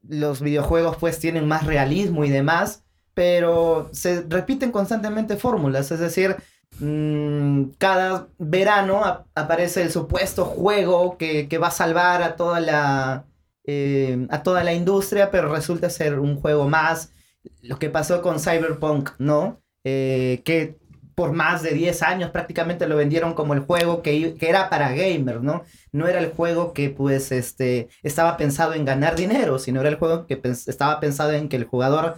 [0.08, 6.36] los videojuegos pues tienen más realismo y demás, pero se repiten constantemente fórmulas, es decir,
[6.80, 13.24] mm, cada verano aparece el supuesto juego que, va a salvar a toda la...
[13.64, 17.12] Eh, a toda la industria, pero resulta ser un juego más.
[17.60, 19.60] Lo que pasó con Cyberpunk, ¿no?
[19.84, 20.78] Eh, que
[21.14, 24.92] por más de 10 años prácticamente lo vendieron como el juego que, que, era para
[24.92, 25.64] gamers, ¿no?
[25.92, 29.96] No era el juego que pues este, estaba pensado en ganar dinero, sino era el
[29.96, 32.16] juego que estaba pensado en que el jugador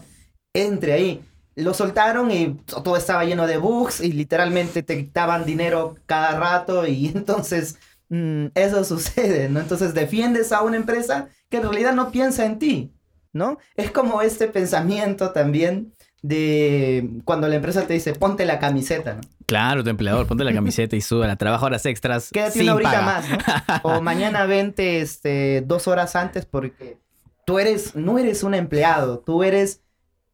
[0.54, 1.24] entre ahí.
[1.56, 6.86] Lo soltaron y todo estaba lleno de bugs y literalmente te quitaban dinero cada rato
[6.86, 7.78] y entonces
[8.14, 9.60] mm, eso sucede, ¿no?
[9.60, 12.92] Entonces defiendes a una empresa que en realidad no piensa en ti,
[13.32, 13.58] ¿no?
[13.76, 19.20] Es como este pensamiento también de cuando la empresa te dice ponte la camiseta, ¿no?
[19.46, 22.30] Claro, tu empleador, ponte la camiseta y la trabaja horas extras.
[22.30, 23.36] Quédate una horita más, ¿no?
[23.82, 26.98] O mañana vente este, dos horas antes porque
[27.44, 29.82] tú eres, no eres un empleado, tú eres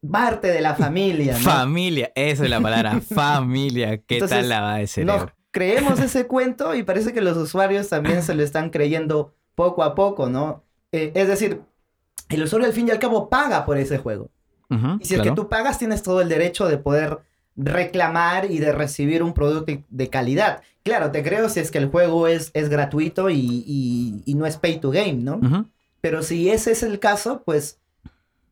[0.09, 1.33] parte de la familia.
[1.33, 1.39] ¿no?
[1.39, 3.97] Familia, esa es la palabra, familia.
[3.97, 8.23] ¿Qué tal la va ese Nos creemos ese cuento y parece que los usuarios también
[8.23, 10.63] se lo están creyendo poco a poco, ¿no?
[10.91, 11.61] Eh, es decir,
[12.29, 14.29] el usuario al fin y al cabo paga por ese juego
[14.99, 17.19] y si es que tú pagas, tienes todo el derecho de poder
[17.57, 20.61] reclamar y de recibir un producto de calidad.
[20.83, 24.79] Claro, te creo si es que el juego es, es gratuito y, no es pay
[24.79, 25.67] to game, ¿no?
[25.99, 27.79] Pero si ese es el caso, pues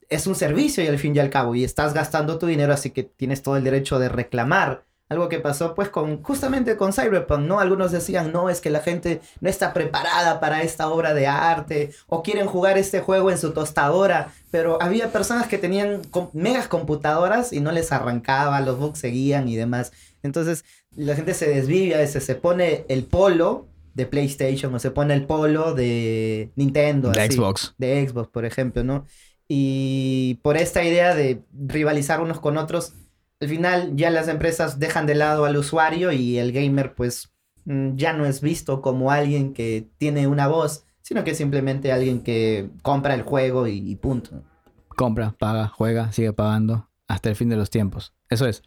[0.10, 2.90] es un servicio y al fin y al cabo, y estás gastando tu dinero, así
[2.90, 7.42] que tienes todo el derecho de reclamar algo que pasó pues con justamente con Cyberpunk,
[7.42, 7.60] ¿no?
[7.60, 11.92] Algunos decían, no, es que la gente no está preparada para esta obra de arte
[12.08, 17.52] o quieren jugar este juego en su tostadora, pero había personas que tenían megas computadoras
[17.52, 19.92] y no les arrancaba, los bugs seguían y demás.
[20.22, 20.64] Entonces
[20.96, 25.16] la gente se desvive, a veces se pone el polo de PlayStation o se pone
[25.16, 27.12] el polo de Nintendo.
[27.12, 27.74] De Xbox.
[27.80, 29.06] De Xbox, por ejemplo, ¿no?
[29.48, 32.94] Y por esta idea de rivalizar unos con otros,
[33.40, 37.32] al final ya las empresas dejan de lado al usuario y el gamer pues
[37.66, 42.22] mm, ya no es visto como alguien que tiene una voz, sino que simplemente alguien
[42.22, 44.44] que compra el juego y, punto.
[44.90, 48.14] Compra, paga, juega, sigue pagando hasta el fin de los tiempos.
[48.30, 48.62] Eso es.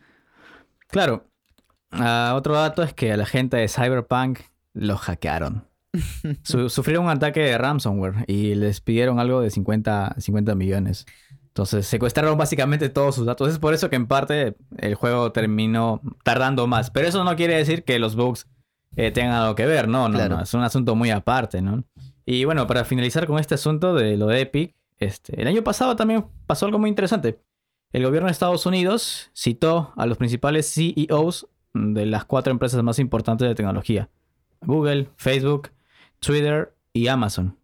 [0.88, 1.26] Claro,
[1.90, 4.40] ah, otro dato es que a la gente de Cyberpunk
[4.72, 5.68] lo hackearon.
[6.42, 11.06] sufrieron un ataque de ransomware y les pidieron algo de 50, 50 millones.
[11.52, 13.50] Entonces secuestraron básicamente todos sus datos.
[13.50, 16.90] Es por eso que en parte el juego terminó tardando más.
[16.90, 18.46] Pero eso no quiere decir que los bugs
[18.96, 20.08] eh, tengan algo que ver, ¿no?
[20.08, 21.84] No, no, es un asunto muy aparte, ¿no?
[22.24, 25.94] Y bueno, para finalizar con este asunto de lo de Epic, este, el año pasado
[25.94, 27.38] también pasó algo muy interesante.
[27.92, 32.98] El gobierno de Estados Unidos citó a los principales CEOs de las cuatro empresas más
[32.98, 34.08] importantes de tecnología.
[34.62, 35.68] Google, Facebook,
[36.18, 37.58] Twitter y Amazon.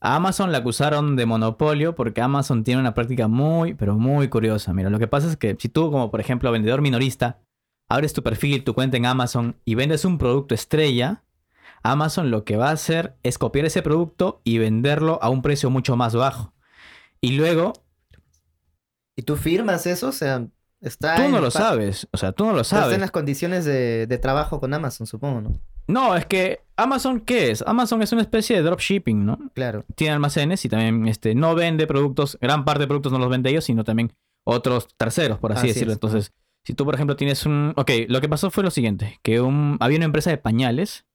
[0.00, 4.72] A Amazon le acusaron de monopolio porque Amazon tiene una práctica muy, pero muy curiosa.
[4.72, 7.40] Mira, lo que pasa es que si tú, como por ejemplo vendedor minorista,
[7.88, 11.24] abres tu perfil, tu cuenta en Amazon y vendes un producto estrella,
[11.82, 15.68] Amazon lo que va a hacer es copiar ese producto y venderlo a un precio
[15.70, 16.52] mucho más bajo.
[17.20, 17.72] Y luego...
[19.16, 20.08] ¿Y tú firmas eso?
[20.08, 20.46] O sea,
[20.80, 21.16] está...
[21.16, 22.06] Tú no lo sabes.
[22.12, 22.84] O sea, tú no lo sabes.
[22.84, 25.60] Está en las condiciones de, de trabajo con Amazon, supongo, ¿no?
[25.88, 27.64] No, es que Amazon, ¿qué es?
[27.66, 29.38] Amazon es una especie de dropshipping, ¿no?
[29.54, 29.84] Claro.
[29.96, 33.50] Tiene almacenes y también este, no vende productos, gran parte de productos no los vende
[33.50, 34.12] ellos, sino también
[34.44, 35.92] otros terceros, por así, decirlo.
[35.92, 36.32] Entonces,
[36.64, 37.72] si tú, por ejemplo, tienes un...
[37.76, 39.76] Ok, lo que pasó fue lo siguiente, que un...
[39.80, 41.06] había una empresa de pañales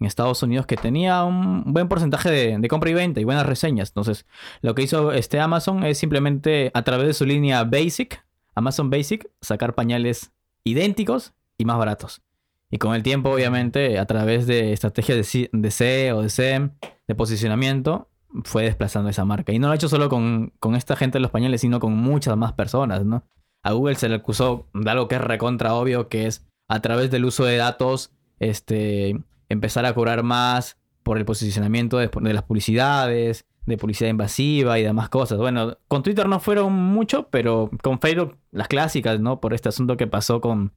[0.00, 3.90] en Estados Unidos que tenía un buen porcentaje de, compra y venta y buenas reseñas.
[3.90, 4.26] Entonces,
[4.62, 9.30] lo que hizo este Amazon es simplemente a través de su línea Basic, Amazon Basic,
[9.40, 10.32] sacar pañales
[10.64, 12.22] idénticos y más baratos.
[12.70, 16.72] Y con el tiempo, obviamente, a través de estrategias de, SEO, de SEM,
[17.06, 18.10] de posicionamiento,
[18.44, 19.52] fue desplazando esa marca.
[19.52, 22.36] Y no lo ha hecho solo con, esta gente de los pañales, sino con muchas
[22.36, 23.24] más personas, ¿no?
[23.62, 27.10] A Google se le acusó de algo que es recontra obvio, que es a través
[27.10, 32.44] del uso de datos este, empezar a cobrar más por el posicionamiento de, de las
[32.44, 35.38] publicidades, de publicidad invasiva y demás cosas.
[35.38, 39.40] Bueno, con Twitter no fueron mucho, pero con Facebook las clásicas, ¿no?
[39.40, 40.74] Por este asunto que pasó con,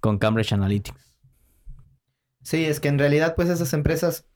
[0.00, 1.11] con Cambridge Analytics.
[2.42, 4.26] Sí, es que en realidad pues esas empresas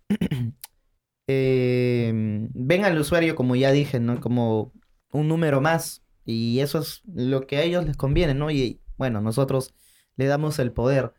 [1.26, 2.12] eh,
[2.54, 4.20] ven al usuario como ya dije, ¿no?
[4.20, 4.72] Como
[5.12, 8.50] un número más y eso es lo que a ellos les conviene, ¿no?
[8.50, 9.74] Y bueno, nosotros
[10.16, 11.14] le damos el poder.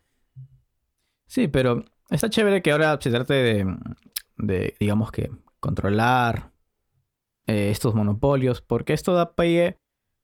[1.28, 3.78] Sí, pero está chévere que ahora se trate de,
[4.38, 6.52] de digamos que, controlar
[7.48, 9.78] eh, estos monopolios, porque esto da pie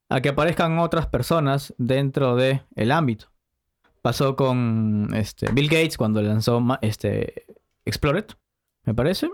[0.09, 3.32] a que aparezcan otras personas dentro del el ámbito.
[4.03, 7.45] Pasó con este, Bill Gates cuando lanzó este,
[7.85, 8.27] Explorer,
[8.83, 9.29] me parece.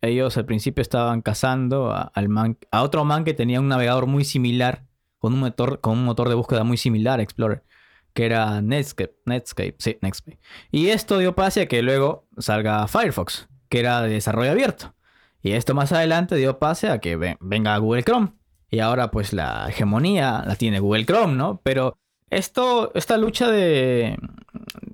[0.00, 4.86] Ellos al principio estaban cazando a otro man que tenía un navegador muy similar,
[5.18, 7.64] con un motor, con un motor de búsqueda muy similar a Explorer,
[8.12, 10.38] que era Netscape, Netscape, sí, Netscape.
[10.70, 14.94] Y esto dio pase a que luego salga Firefox, que era de desarrollo abierto.
[15.40, 18.34] Y esto más adelante dio pase a que venga Google Chrome.
[18.70, 21.60] Y ahora pues la hegemonía la tiene Google Chrome, ¿no?
[21.64, 21.98] Pero
[22.32, 24.18] esto, esta lucha de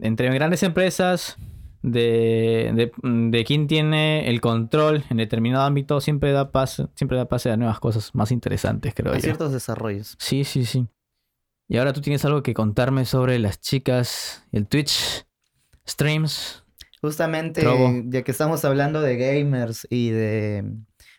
[0.01, 1.37] entre grandes empresas,
[1.83, 7.51] de, de, quién tiene el control en determinado ámbito, siempre da pase, siempre da pase
[7.51, 9.23] a nuevas cosas más interesantes, creo a yo.
[9.23, 10.17] ciertos desarrollos.
[10.19, 10.89] Sí, sí, sí.
[11.69, 15.27] Y ahora tú tienes algo que contarme sobre las chicas, el Twitch,
[15.87, 16.65] streams.
[17.01, 17.63] Justamente,
[18.07, 20.65] ya que estamos hablando de gamers y de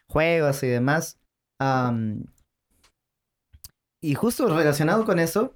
[0.08, 1.18] juegos y demás,
[4.02, 5.56] y justo relacionado con eso,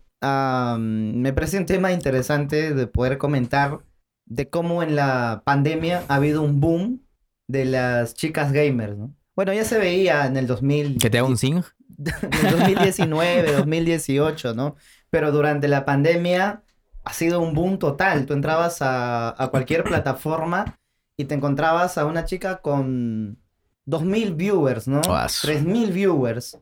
[0.80, 3.82] me parece un tema interesante de poder comentar
[4.26, 7.06] de cómo en la pandemia ha habido un boom
[7.48, 9.14] de las chicas gamers, ¿no?
[9.36, 10.98] Bueno, ya se veía en el 2000...
[11.00, 11.64] ¿Que te haga un sing?
[11.98, 14.76] en el 2019, 2018, ¿no?
[15.10, 16.64] Pero durante la pandemia
[17.04, 18.26] ha sido un boom total.
[18.26, 20.80] Tú entrabas a, cualquier plataforma
[21.18, 23.40] y te encontrabas a una chica con
[23.88, 25.02] 2.000 viewers, ¿no?
[25.02, 26.60] 3.000 viewers.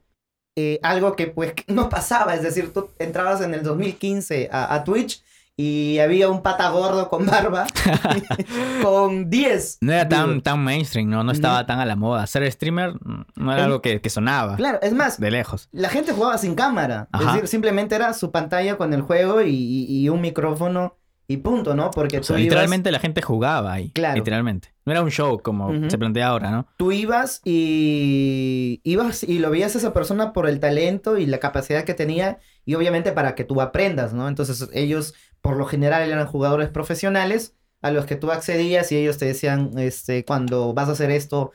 [0.62, 4.84] Eh, algo que pues no pasaba, es decir, tú entrabas en el 2015 a, a
[4.84, 5.24] Twitch
[5.58, 7.67] y había un pata gordo con barba
[8.82, 9.80] con 10.
[9.82, 11.24] No era tan, tan mainstream, ¿no?
[11.24, 12.26] No estaba tan a la moda.
[12.28, 12.93] Ser streamer
[13.36, 14.56] no era algo que, sonaba.
[14.56, 15.19] Claro, es más.
[15.19, 15.69] De lejos.
[15.71, 17.08] La gente jugaba sin cámara.
[17.13, 20.97] Es decir, simplemente era su pantalla con el juego y, un micrófono
[21.28, 21.91] y punto, ¿no?
[21.91, 23.91] Porque Literalmente la gente jugaba ahí.
[23.91, 24.15] Claro.
[24.15, 24.70] Literalmente.
[24.86, 26.67] No era un show como se plantea ahora, ¿no?
[26.78, 31.39] Tú ibas y ibas y lo veías a esa persona por el talento y la
[31.39, 34.28] capacidad que tenía y obviamente para que tú aprendas, ¿no?
[34.28, 39.17] Entonces ellos por lo general eran jugadores profesionales a los que tú accedías y ellos
[39.17, 41.52] te decían, este, cuando vas a hacer esto,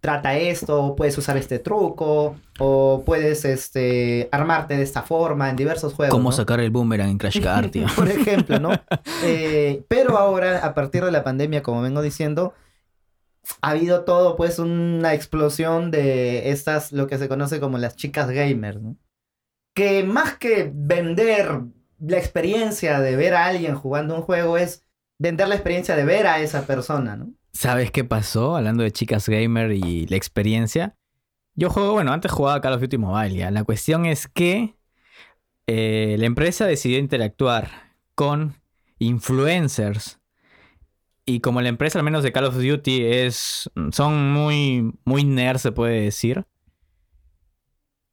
[0.00, 5.94] trata esto, puedes usar este truco, o puedes, este, armarte de esta forma en diversos
[5.94, 6.14] juegos.
[6.14, 7.86] Cómo sacar el boomerang en Crash Card, tío.
[7.96, 8.70] Por ejemplo, ¿no?
[9.24, 12.54] Eh, pero ahora, a partir de la pandemia, como vengo diciendo,
[13.60, 18.30] ha habido todo, pues, una explosión de estas, lo que se conoce como las chicas
[18.30, 18.96] gamers, ¿no?
[19.74, 21.62] Que más que vender
[21.98, 24.85] la experiencia de ver a alguien jugando un juego es
[25.18, 27.32] vender la experiencia de ver a esa persona, ¿no?
[27.52, 28.56] ¿Sabes qué pasó?
[28.56, 30.96] Hablando de chicas gamer y la experiencia.
[31.54, 33.50] Yo juego, bueno, antes jugaba Call of Duty Mobile, ¿ya?
[33.50, 34.76] La cuestión es que
[35.66, 38.60] eh, la empresa decidió interactuar con
[38.98, 40.20] influencers.
[41.24, 43.70] Y como la empresa, al menos de Call of Duty, es.
[43.90, 44.92] son muy.
[45.04, 46.44] muy nerds, se puede decir.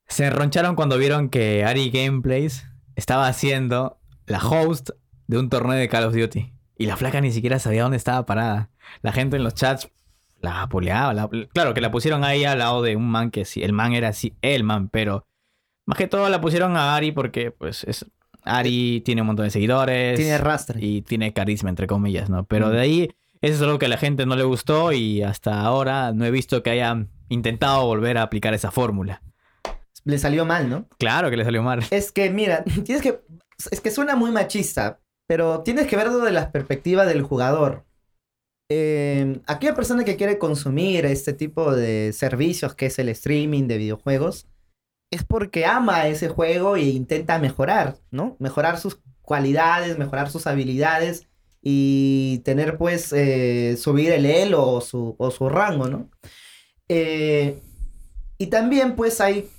[0.08, 4.92] Se roncharon cuando vieron que Ari Gameplays estaba haciendo la host
[5.28, 6.53] de un torneo de Call of Duty.
[6.78, 8.70] Y la flaca ni siquiera sabía dónde estaba parada.
[9.02, 9.90] La gente en los chats
[10.42, 11.30] la apoleaba.
[11.54, 14.10] Claro que la pusieron ahí al lado de un man que sí, el man era
[14.10, 15.26] así, el man, pero
[15.86, 18.06] más que todo la pusieron a Ari porque pues es
[18.44, 20.18] Ari tiene un montón de seguidores.
[20.18, 20.80] Tiene rastre.
[20.82, 22.46] Y tiene carisma, entre comillas, ¿no?
[22.46, 23.10] Pero de ahí,
[23.42, 26.32] eso es algo que a la gente no le gustó y hasta ahora no he
[26.32, 29.22] visto que hayan intentado volver a aplicar esa fórmula
[30.06, 30.88] le salió mal, ¿no?
[30.98, 31.84] Claro que le salió mal.
[31.92, 33.22] Es que, mira, tienes que.
[33.72, 37.86] Es que suena muy machista, pero tienes que verlo de la perspectiva del jugador.
[38.70, 43.78] Eh, aquella persona que quiere consumir este tipo de servicios que es el streaming de
[43.78, 44.48] videojuegos
[45.12, 48.36] es porque ama ese juego e intenta mejorar, ¿no?
[48.40, 51.28] Mejorar sus cualidades, mejorar sus habilidades
[51.62, 56.10] y tener pues eh, subir el elo o su, o su rango, ¿no?
[56.90, 57.62] Eh,
[58.38, 59.50] y también pues hay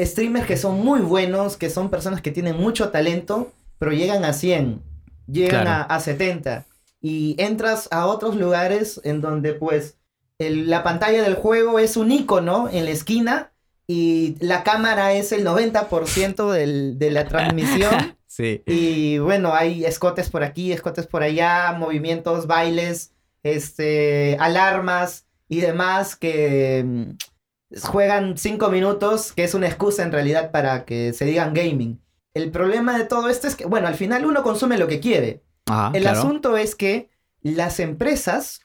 [0.00, 4.32] streamers que son muy buenos, que son personas que tienen mucho talento, pero llegan a
[4.32, 4.82] 100,
[5.26, 6.66] llegan a, 70.
[7.00, 9.98] Y entras a otros lugares en donde pues
[10.38, 13.52] la pantalla del juego es un icono en la esquina
[13.86, 18.16] y la cámara es el 90% del, de la transmisión.
[18.28, 18.62] Sí.
[18.66, 23.12] Y bueno, hay escotes por aquí, escotes por allá, movimientos, bailes,
[23.42, 30.50] este, alarmas y demás que mm, juegan cinco minutos, que es una excusa en realidad
[30.50, 32.00] para que se digan gaming.
[32.36, 35.42] El problema de todo esto es que, bueno, al final uno consume lo que quiere.
[35.64, 36.18] Ajá, El claro.
[36.18, 37.08] asunto es que
[37.40, 38.60] las empresas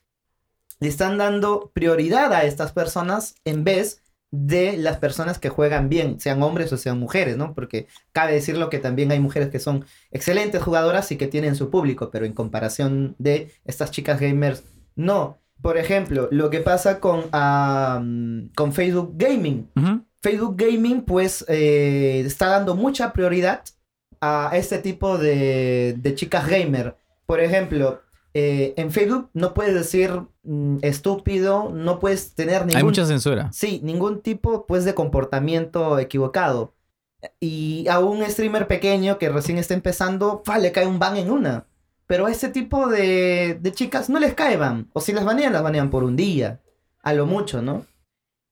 [0.81, 6.19] le están dando prioridad a estas personas en vez de las personas que juegan bien,
[6.19, 7.53] sean hombres o sean mujeres, ¿no?
[7.53, 11.69] Porque cabe decirlo que también hay mujeres que son excelentes jugadoras y que tienen su
[11.69, 14.63] público, pero en comparación de estas chicas gamers,
[14.95, 15.37] no.
[15.61, 18.03] Por ejemplo, lo que pasa con, ah,
[18.53, 19.69] con Facebook Gaming.
[20.21, 23.63] Facebook Gaming pues eh, está dando mucha prioridad
[24.21, 26.95] a este tipo de, de chicas gamer.
[27.25, 28.01] Por ejemplo,
[28.33, 30.11] eh, en Facebook no puedes decir
[30.43, 32.77] mm, estúpido, no puedes tener ningún...
[32.77, 33.51] Hay mucha censura.
[33.51, 36.73] Sí, ningún tipo pues de comportamiento equivocado.
[37.39, 41.31] Y a un streamer pequeño que recién está empezando, fa, le cae un ban en
[41.31, 41.65] una.
[42.07, 44.89] Pero a este tipo de, de chicas no les cae ban.
[44.93, 46.59] O si las banean, las banean por un día.
[47.03, 47.85] A lo mucho, ¿no?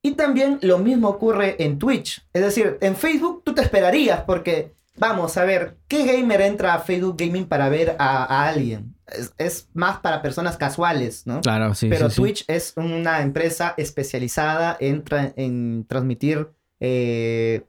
[0.02, 2.26] Y también lo mismo ocurre en Twitch.
[2.32, 6.80] Es decir, en Facebook tú te esperarías porque, vamos a ver, ¿qué gamer entra a
[6.80, 8.96] Facebook Gaming para ver a, a alguien?
[9.08, 11.42] Es, es más para personas casuales, ¿no?
[11.42, 11.90] Claro, sí.
[11.90, 12.22] Pero sí, sí.
[12.22, 16.48] Twitch es una empresa especializada en, tra- en transmitir
[16.80, 17.64] eh,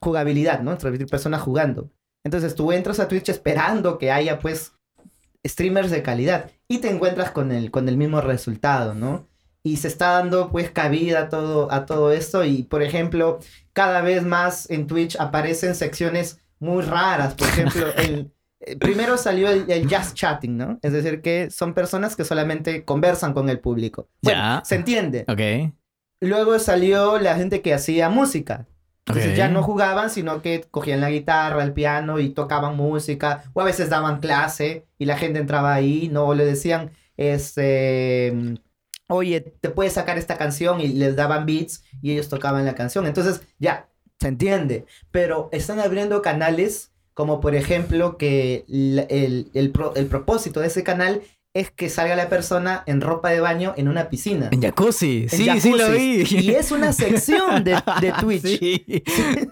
[0.00, 0.76] jugabilidad, ¿no?
[0.76, 1.90] Transmitir personas jugando.
[2.24, 4.72] Entonces tú entras a Twitch esperando que haya, pues,
[5.46, 9.29] streamers de calidad y te encuentras con el, con el mismo resultado, ¿no?
[9.62, 13.40] Y se está dando, pues, cabida a todo, a todo esto y, por ejemplo,
[13.72, 17.34] cada vez más en Twitch aparecen secciones muy raras.
[17.34, 18.32] Por ejemplo, el...
[18.60, 20.78] eh, Primero salió el, el just chatting, ¿no?
[20.82, 24.08] Es decir, que son personas que solamente conversan con el público.
[24.22, 25.24] Bueno, se entiende.
[25.28, 25.72] Ok.
[26.20, 28.66] Luego salió la gente que hacía música.
[29.06, 29.36] Entonces Ok.
[29.36, 33.44] ya no jugaban, sino que cogían la guitarra, el piano y tocaban música.
[33.54, 36.26] O a veces daban clase y la gente entraba ahí, ¿no?
[36.26, 38.32] O le decían, este,
[39.10, 43.06] oye, te puedes sacar esta canción y les daban beats y ellos tocaban la canción.
[43.06, 43.88] Entonces ya,
[44.20, 44.86] se entiende.
[45.10, 50.82] Pero están abriendo canales como por ejemplo que el, el pro- el propósito de ese
[50.82, 51.20] canal
[51.52, 54.48] es que salga la persona en ropa de baño en una piscina.
[54.52, 55.22] En jacuzzi.
[55.22, 56.24] En Sí, sí lo vi.
[56.30, 58.42] Y es una sección de, de Twitch.
[58.60, 59.02] Sí.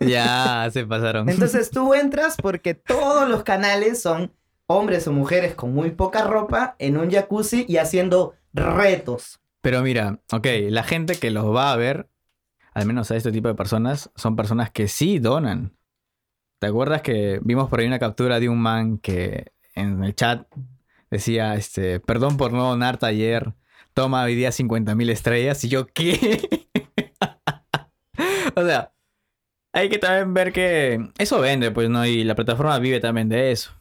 [0.01, 1.29] ya, se pasaron.
[1.29, 4.33] Entonces tú entras porque todos los canales son
[4.69, 9.41] hombres o mujeres con muy poca ropa en un jacuzzi y haciendo retos.
[9.61, 12.09] Pero mira, ok, la gente que los va a ver,
[12.75, 15.77] al menos a este tipo de personas, son personas que sí donan.
[16.61, 20.47] ¿Te acuerdas que vimos por ahí una captura de un man que en el chat
[21.11, 23.55] decía, este, perdón por no donarte ayer,
[23.95, 25.63] toma hoy día 50.000 estrellas?
[25.65, 26.71] Y yo, ¿qué?
[28.57, 28.93] o sea,
[29.73, 32.05] hay que también ver que eso vende, pues, ¿no?
[32.07, 33.73] Y la plataforma vive también de eso.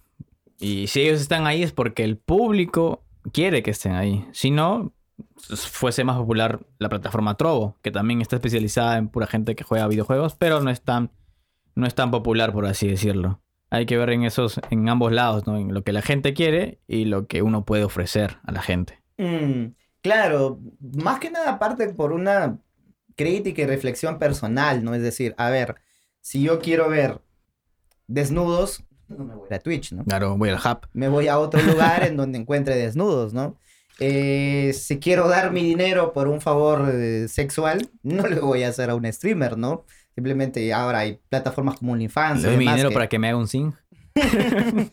[0.59, 4.25] Y si ellos están ahí es porque el público quiere que estén ahí.
[4.31, 4.93] Si no,
[5.37, 9.87] fuese más popular la plataforma Trovo, que también está especializada en pura gente que juega
[9.87, 11.11] videojuegos, pero no es tan,
[11.75, 13.41] no es tan popular, por así decirlo.
[13.69, 15.57] Hay que ver en esos, en ambos lados, ¿no?
[15.57, 19.01] En lo que la gente quiere y lo que uno puede ofrecer a la gente.
[19.17, 22.59] Mm, claro, más que nada aparte por una
[23.15, 24.93] crítica y reflexión personal, ¿no?
[24.93, 25.75] Es decir, a ver,
[26.21, 27.21] si yo quiero ver
[28.07, 30.05] desnudos, no me voy a Twitch, ¿no?
[30.05, 30.87] Claro, voy al hub.
[30.93, 33.57] me voy a otro lugar en donde encuentre desnudos, ¿no?
[33.99, 38.69] Eh, si quiero dar mi dinero por un favor eh, sexual, no le voy a
[38.69, 39.85] hacer a un streamer, ¿no?
[40.13, 42.41] Simplemente ahora hay plataformas como OnlyFans.
[42.43, 43.73] Le doy mi dinero que- para que me haga un sing.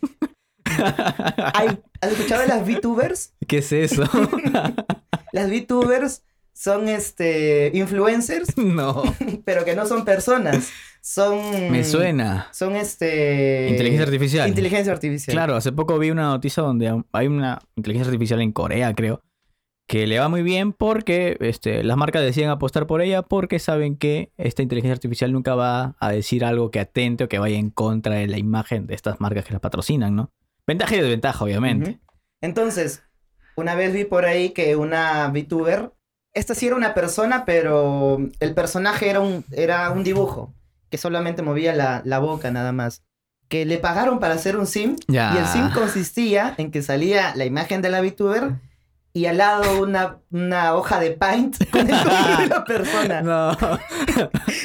[0.65, 3.35] ¿Has escuchado de las VTubers?
[3.47, 4.05] ¿Qué es eso?
[5.33, 6.23] Las VTubers
[6.55, 9.03] son este influencers, no.
[9.45, 10.71] pero que no son personas.
[11.03, 11.71] Son.
[11.71, 12.49] Me suena.
[12.53, 13.69] Son este.
[13.69, 14.49] Inteligencia artificial.
[14.49, 15.35] Inteligencia artificial.
[15.35, 19.21] Claro, hace poco vi una noticia donde hay una inteligencia artificial en Corea, creo,
[19.87, 23.97] que le va muy bien porque este, las marcas deciden apostar por ella porque saben
[23.97, 27.69] que esta inteligencia artificial nunca va a decir algo que atente o que vaya en
[27.71, 30.31] contra de la imagen de estas marcas que las patrocinan, ¿no?
[30.67, 32.01] Ventaja y desventaja, obviamente.
[32.41, 33.03] Entonces,
[33.57, 35.93] una vez vi por ahí que una VTuber,
[36.35, 40.53] esta sí era una persona, pero el personaje era un, era un dibujo,
[40.91, 43.03] que solamente movía la, la boca nada más.
[43.49, 44.97] Que le pagaron para hacer un sim,
[45.35, 48.53] y el sim consistía en que salía la imagen de la VTuber
[49.13, 53.23] y al lado una, una hoja de paint con el nombre de la persona.
[53.23, 53.57] No.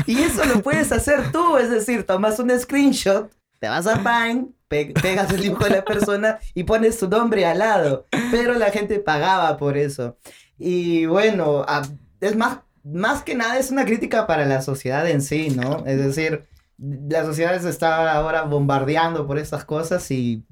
[0.08, 4.50] Y eso lo puedes hacer tú, es decir, tomas un screenshot, te vas a Paint,
[4.68, 8.08] pe- pegas el dibujo de la persona y pones tu nombre al lado.
[8.32, 10.18] Pero la gente pagaba por eso.
[10.60, 11.88] Y bueno, a-
[12.22, 15.86] es más, más que nada es una crítica para la sociedad en sí, ¿no?
[15.86, 16.46] Es decir,
[16.78, 20.46] la sociedad se está ahora bombardeando por estas cosas y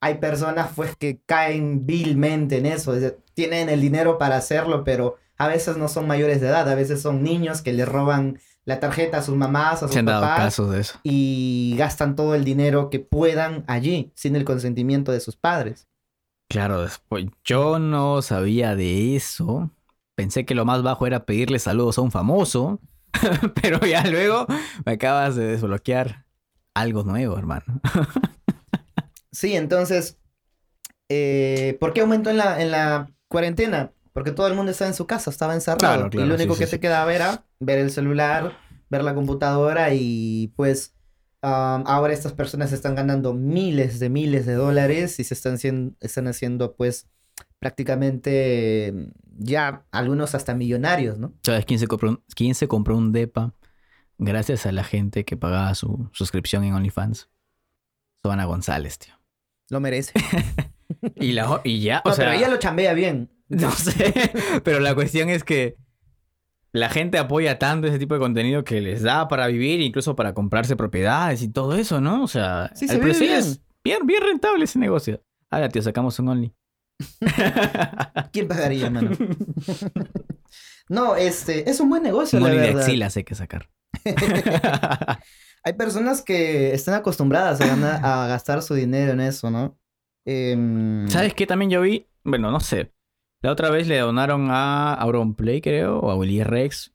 [0.00, 2.94] hay personas pues que caen vilmente en eso.
[3.34, 7.02] Tienen el dinero para hacerlo, pero a veces no son mayores de edad, a veces
[7.02, 10.20] son niños que le roban la tarjeta a sus mamás, a sus Se han dado
[10.20, 10.98] papás casos de eso.
[11.02, 15.87] y gastan todo el dinero que puedan allí sin el consentimiento de sus padres.
[16.48, 19.70] Claro, después yo no sabía de eso.
[20.14, 22.80] Pensé que lo más bajo era pedirle saludos a un famoso.
[23.62, 24.46] Pero ya luego
[24.84, 26.24] me acabas de desbloquear
[26.74, 27.80] algo nuevo, hermano.
[29.32, 30.18] Sí, entonces,
[31.08, 33.92] eh, ¿por qué aumentó en la, en la cuarentena?
[34.12, 35.78] Porque todo el mundo estaba en su casa, estaba encerrado.
[35.78, 36.80] Claro, claro, y lo único sí, que sí, te sí.
[36.80, 38.58] quedaba era ver el celular,
[38.90, 40.94] ver la computadora y pues
[41.42, 45.94] um, ahora estas personas están ganando miles de miles de dólares y se están, haciendo,
[46.00, 47.08] están haciendo pues
[47.58, 48.94] prácticamente
[49.38, 51.32] ya algunos hasta millonarios, ¿no?
[51.42, 53.54] ¿Sabes quién se compró un, quién se compró un DEPA
[54.18, 57.28] gracias a la gente que pagaba su suscripción en OnlyFans?
[58.22, 59.14] Soana González, tío.
[59.70, 60.12] Lo merece.
[61.16, 62.24] Y, la, y ya, o No, sea...
[62.24, 63.30] pero ella lo chambea bien.
[63.48, 64.12] No sé,
[64.64, 65.76] pero la cuestión es que
[66.72, 70.34] la gente apoya tanto ese tipo de contenido que les da para vivir, incluso para
[70.34, 72.22] comprarse propiedades y todo eso, ¿no?
[72.22, 73.32] O sea, Sí, el se vive bien.
[73.34, 75.22] es bien, bien rentable ese negocio.
[75.50, 76.54] Ahora, tío, sacamos un Only.
[78.32, 79.10] ¿Quién pagaría, mano?
[80.88, 82.82] no, este, es un buen negocio, un la Only de verdad.
[82.82, 83.68] axilas hay que sacar.
[85.64, 89.76] Hay personas que están acostumbradas a, ganar- a gastar su dinero en eso, ¿no?
[90.24, 92.06] Em, ¿Sabes qué también yo vi?
[92.24, 92.92] Bueno, no sé.
[93.40, 96.92] La otra vez le donaron a Auronplay, creo, o a Willy Rex,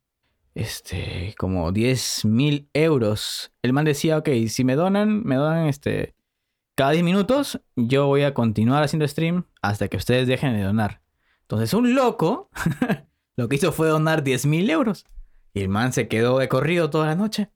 [0.56, 3.54] este, como 10 mil euros.
[3.62, 6.16] El man decía, ok, si me donan, me donan este,
[6.76, 11.02] cada 10 minutos, yo voy a continuar haciendo stream hasta que ustedes dejen de donar.
[11.44, 12.50] Entonces, un loco
[13.38, 15.06] lo que hizo fue donar 10 mil euros.
[15.54, 17.52] Y el man se quedó de corrido toda la noche,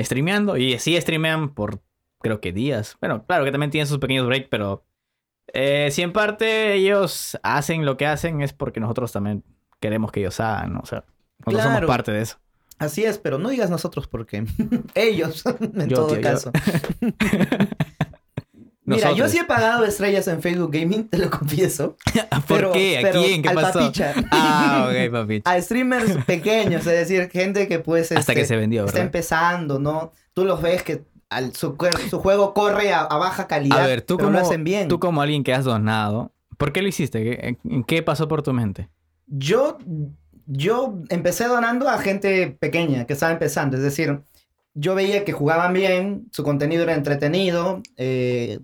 [0.00, 0.56] streameando.
[0.56, 1.82] Y sí streamean por,
[2.20, 2.96] creo que días.
[3.00, 4.84] Bueno, claro que también tienen sus pequeños breaks, pero
[5.54, 9.44] eh, si en parte ellos hacen lo que hacen es porque nosotros también
[9.80, 10.80] queremos que ellos hagan, ¿no?
[10.80, 11.04] O sea,
[11.46, 12.38] nosotros somos parte de eso.
[12.78, 14.44] Así es, pero no digas nosotros porque
[14.94, 16.22] ellos, en Yo, todo tío, yo.
[16.22, 16.52] caso.
[18.84, 21.96] Mira, yo sí he pagado estrellas en Facebook Gaming, te lo confieso.
[22.46, 22.96] ¿Por pero- qué?
[22.98, 23.42] ¿A pero quién?
[23.42, 23.80] ¿Qué al pasó?
[23.80, 24.14] papicha.
[24.30, 25.42] Ah, ok.
[25.44, 29.78] A streamers pequeños, es decir, gente que pues Hasta que este, se vendió, está empezando,
[29.78, 30.12] ¿no?
[30.32, 31.76] Tú los ves que al- su,
[32.10, 34.88] su juego corre a, a baja calidad, A ver, tú pero como, lo hacen bien.
[34.88, 37.22] tú como alguien que has donado, ¿por qué lo hiciste?
[37.22, 38.88] ¿Qué, ¿Qué pasó por tu mente?
[39.26, 39.78] Yo,
[40.46, 43.76] yo empecé donando a gente pequeña que estaba empezando.
[43.76, 44.20] Es decir,
[44.74, 48.58] yo veía que jugaban bien, su contenido era entretenido, eh,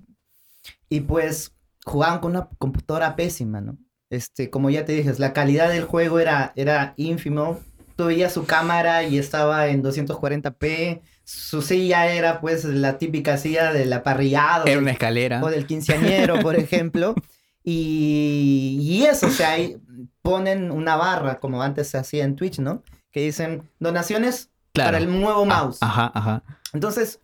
[0.88, 1.52] y pues
[1.84, 3.76] jugaban con una computadora pésima, ¿no?
[4.10, 7.58] Este, como ya te dije, la calidad del juego era, era ínfimo.
[7.96, 11.00] Tú veías su cámara y estaba en 240p.
[11.24, 14.64] Su silla era pues la típica silla de la parrillada.
[14.66, 15.42] Era una escalera.
[15.42, 17.14] O del quinceañero, por ejemplo.
[17.62, 19.78] Y, y eso, o sea, ahí
[20.22, 22.82] ponen una barra, como antes se hacía en Twitch, ¿no?
[23.10, 24.88] Que dicen donaciones Claro.
[24.92, 25.78] para el nuevo Ah, mouse.
[25.80, 26.42] Ajá, ajá.
[26.72, 27.20] Entonces,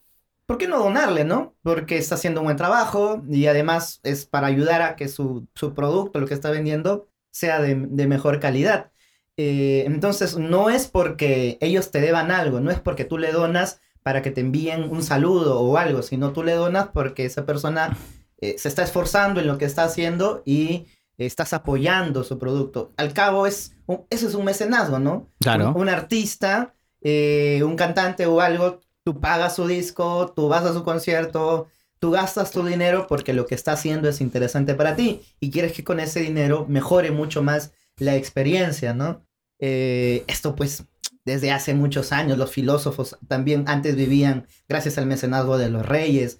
[0.47, 1.55] ¿por qué no donarle, no?
[1.63, 5.75] Porque está haciendo un buen trabajo y además es para ayudar a que su, su
[5.75, 8.93] producto, lo que está vendiendo, sea de, de mejor calidad.
[9.37, 13.81] Eh, entonces, no es porque ellos te deban algo, no es porque tú le donas
[14.03, 17.97] para que te envíen un saludo o algo, sino tú le donas porque esa persona
[18.39, 20.87] eh, se está esforzando en lo que está haciendo y
[21.19, 22.93] estás apoyando su producto.
[22.97, 25.29] Al cabo, es un- eso es un mecenazgo, ¿no?
[25.41, 25.71] Claro.
[25.75, 26.73] Un, un artista,
[27.03, 31.67] eh, un cantante o algo, tú pagas su disco, tú vas a su concierto,
[31.99, 35.73] tú gastas tu dinero porque lo que está haciendo es interesante para ti y quieres
[35.73, 39.21] que con ese dinero mejore mucho más la experiencia, ¿no?
[39.59, 40.85] Eh, esto pues
[41.25, 46.39] desde hace muchos años los filósofos también antes vivían gracias al mecenazgo de los reyes.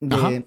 [0.00, 0.44] de-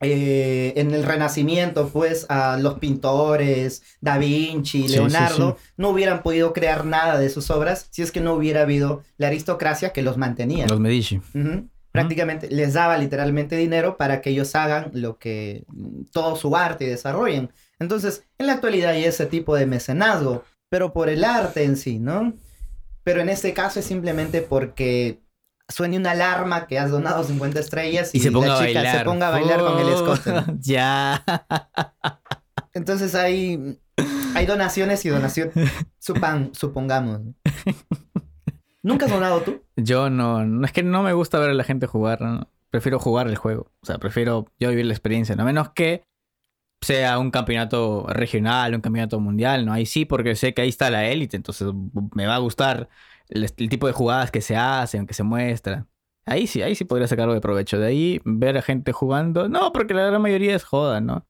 [0.00, 6.22] eh, en el Renacimiento, pues, a los pintores, Da Vinci, Sí, sí, Leonardo, no hubieran
[6.22, 10.02] podido crear nada de sus obras si es que no hubiera habido la aristocracia que
[10.02, 10.66] los mantenía.
[10.66, 11.16] Los Medici.
[11.34, 11.68] Ujú.
[11.92, 15.64] Prácticamente les daba literalmente dinero para que ellos hagan lo que
[16.12, 17.50] todo su arte y desarrollen.
[17.78, 21.98] Entonces, en la actualidad hay ese tipo de mecenazgo, pero por el arte en sí,
[21.98, 22.34] ¿no?
[23.06, 25.20] Pero en este caso es simplemente porque
[25.68, 28.80] suene una alarma que has donado 50 estrellas y, Y se ponga la a chica
[28.80, 28.98] bailar.
[28.98, 30.32] se ponga a bailar con el escote.
[30.58, 31.22] ya.
[32.72, 33.78] Entonces hay,
[34.34, 35.54] hay donaciones y donaciones,
[36.00, 37.20] supan, supongamos.
[38.82, 39.62] ¿Nunca has donado tú?
[39.76, 42.50] Yo no, no es que no me gusta ver a la gente jugar, ¿no?
[42.70, 46.08] prefiero jugar el juego, o sea, prefiero yo vivir la experiencia, no menos que
[46.86, 50.88] sea un campeonato regional, un campeonato mundial, no ahí sí porque sé que ahí está
[50.88, 51.68] la élite, entonces
[52.14, 52.88] me va a gustar
[53.28, 55.88] el, tipo de jugadas que se hacen, que se muestran.
[56.26, 57.78] Ahí sí, ahí sí podría sacar algo de provecho.
[57.80, 59.48] De ahí ver a gente jugando.
[59.48, 61.26] No, porque la gran mayoría es joda, ¿no?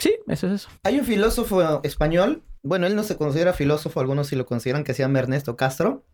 [0.00, 0.68] Sí, eso es eso.
[0.82, 4.94] Hay un filósofo español, bueno, él no se considera filósofo, algunos sí lo consideran, que
[4.94, 6.04] se llama Ernesto Castro.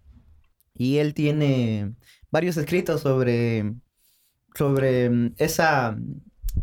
[0.74, 1.94] Y él tiene
[2.30, 3.72] varios escritos sobre,
[4.54, 5.96] sobre mm, esa,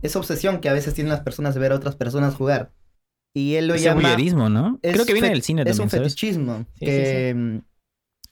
[0.05, 2.71] esa obsesión que a veces tienen las personas de ver a otras personas jugar.
[3.33, 4.15] Y él lo Ese llama...
[4.49, 4.79] ¿no?
[4.81, 6.13] es Creo que viene del cine Es también, un ¿sabes?
[6.13, 6.65] fetichismo.
[6.79, 7.57] Sí, que mm,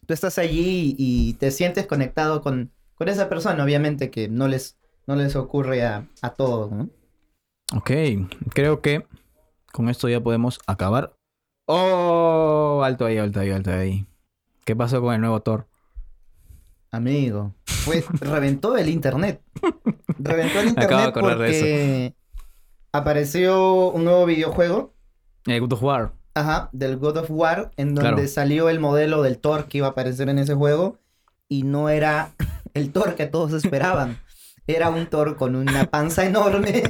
[0.07, 4.77] tú estás allí y te sientes conectado con, con esa persona, obviamente que no les,
[5.05, 6.89] no les ocurre a, a todos, ¿no?
[7.75, 7.91] Ok,
[8.53, 9.05] creo que
[9.71, 11.15] con esto ya podemos acabar.
[11.65, 12.81] ¡Oh!
[12.83, 14.05] Alto ahí, alto ahí, alto ahí.
[14.65, 15.67] ¿Qué pasó con el nuevo Thor?
[16.91, 17.53] Amigo,
[17.85, 19.41] pues reventó el internet.
[20.19, 22.15] Reventó el Me acabo de internet acordar de porque
[22.91, 24.93] apareció un nuevo videojuego,
[25.45, 26.13] El God of War.
[26.35, 28.27] ajá, del God of War, en donde Claro.
[28.27, 30.99] salió el modelo del Thor que iba a aparecer en ese juego
[31.49, 32.31] y no era
[32.73, 34.19] el Thor que todos esperaban.
[34.65, 36.83] Era un Thor con una panza enorme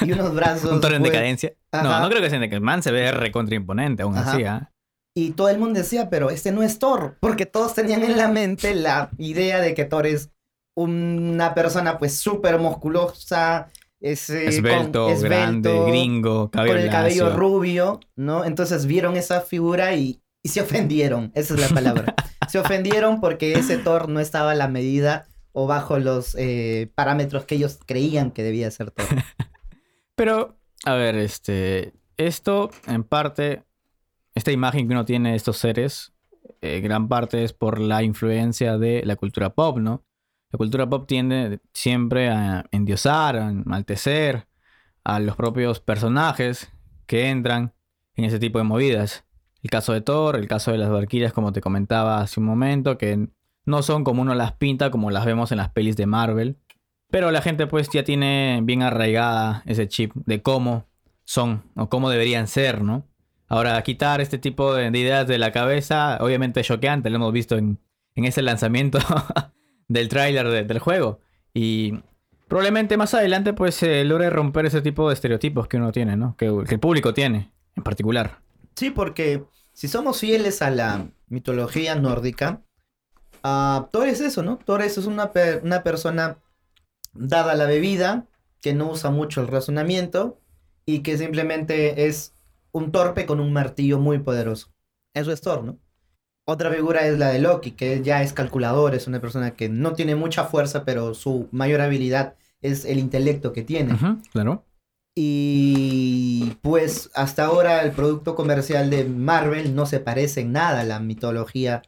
[0.00, 0.72] y unos brazos.
[0.72, 1.52] Un Thor en pues, decadencia.
[1.72, 2.00] No, Ajá.
[2.00, 2.56] no creo que sea en decadencia.
[2.56, 4.32] El man se ve recontra imponente aún Ajá.
[4.32, 4.72] así, ¿ah?
[5.14, 8.28] Y todo el mundo decía, pero este no es Thor, porque todos tenían en la
[8.28, 10.30] mente la idea de que Thor es
[10.74, 17.24] una persona pues súper musculosa, es, eh, Esbelto, con- grande, gringo, cabello con el cabello
[17.26, 17.38] lacio.
[17.38, 18.44] rubio, ¿no?
[18.44, 22.14] Entonces vieron esa figura y, y se ofendieron, esa es la palabra.
[22.48, 27.44] se ofendieron porque ese Thor no estaba a la medida o bajo los eh, parámetros
[27.44, 29.06] que ellos creían que debía ser Thor.
[30.14, 31.92] Pero, a ver, este.
[32.16, 33.64] Esto, en parte,
[34.34, 36.12] esta imagen que uno tiene de estos seres,
[36.60, 40.04] eh, gran parte es por la influencia de la cultura pop, ¿no?
[40.52, 44.48] La cultura pop tiende siempre a endiosar, a enaltecer
[45.04, 46.72] a los propios personajes
[47.06, 47.72] que entran
[48.16, 49.24] en ese tipo de movidas.
[49.62, 52.98] El caso de Thor, el caso de las Valkyrias, como te comentaba hace un momento,
[52.98, 53.28] que
[53.64, 56.56] no son como uno las pinta, como las vemos en las pelis de Marvel.
[57.10, 60.86] Pero la gente pues ya tiene bien arraigada ese chip de cómo
[61.24, 63.06] son o cómo deberían ser, ¿no?
[63.48, 67.32] Ahora, quitar este tipo de, de ideas de la cabeza, obviamente es choqueante, lo hemos
[67.32, 67.80] visto en,
[68.14, 68.98] en ese lanzamiento
[69.90, 71.18] del tráiler de- del juego.
[71.52, 72.00] Y
[72.46, 76.36] probablemente más adelante pues se logre romper ese tipo de estereotipos que uno tiene, ¿no?
[76.36, 78.38] Que, el público tiene, en particular.
[78.76, 82.62] Sí, porque si somos fieles a la mitología nórdica,
[83.42, 84.58] ah, Thor es eso, ¿no?
[84.58, 85.30] Thor es una,
[85.62, 86.38] una persona
[87.12, 88.26] dada la bebida,
[88.62, 90.38] que no usa mucho el razonamiento
[90.86, 92.32] y que simplemente es
[92.70, 94.68] un torpe con un martillo muy poderoso.
[95.14, 95.78] Eso es Thor, ¿no?
[96.50, 99.92] Otra figura es la de Loki, que ya es calculador, es una persona que no
[99.92, 103.94] tiene mucha fuerza, pero su mayor habilidad es el intelecto que tiene.
[103.94, 104.64] Ujú, claro.
[105.14, 110.84] Y pues hasta ahora el producto comercial de Marvel no se parece en nada a
[110.84, 111.82] la mitología,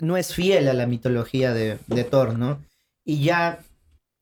[0.00, 2.64] no es fiel a la mitología de, de Thor, ¿no?
[3.04, 3.60] Y ya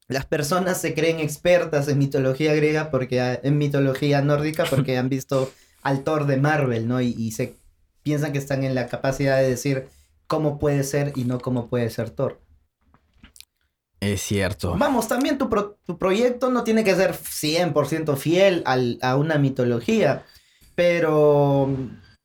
[0.07, 5.51] las personas se creen expertas en mitología griega porque en mitología nórdica porque han visto
[5.81, 7.01] al Thor de Marvel, ¿no?
[7.01, 7.62] Y, y se
[8.03, 9.89] piensan que están en la capacidad de decir
[10.27, 12.41] cómo puede ser y no cómo puede ser Thor.
[14.01, 14.77] Es cierto.
[14.77, 19.39] Vamos, también tu, pro- tu proyecto no tiene que ser 100% fiel al- a una
[19.39, 20.25] mitología,
[20.75, 21.69] pero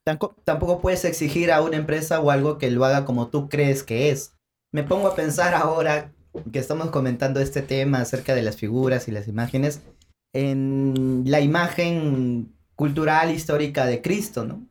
[0.03, 3.83] tamco- tampoco puedes exigir a una empresa o algo que lo haga como tú crees
[3.83, 4.31] que es.
[4.71, 6.11] Me pongo a pensar ahora
[6.51, 9.81] que estamos comentando este tema acerca de las figuras y las imágenes,
[10.33, 14.66] en la imagen cultural histórica de Cristo, ¿no?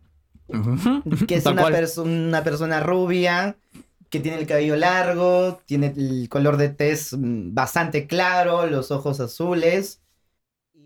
[1.27, 1.75] Que es una, cual.
[1.75, 3.57] perso- una persona rubia,
[4.11, 9.21] que tiene el cabello largo, tiene el color de tez mm, bastante claro, los ojos
[9.21, 10.01] azules.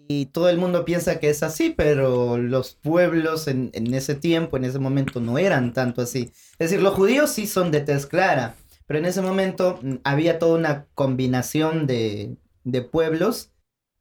[0.09, 4.57] Y todo el mundo piensa que es así, pero los pueblos en, en ese tiempo,
[4.57, 6.33] en ese momento, no eran tanto así.
[6.59, 8.57] Es decir, los judíos sí son de tez clara,
[8.87, 13.51] pero en ese momento mm, había toda una combinación de, de pueblos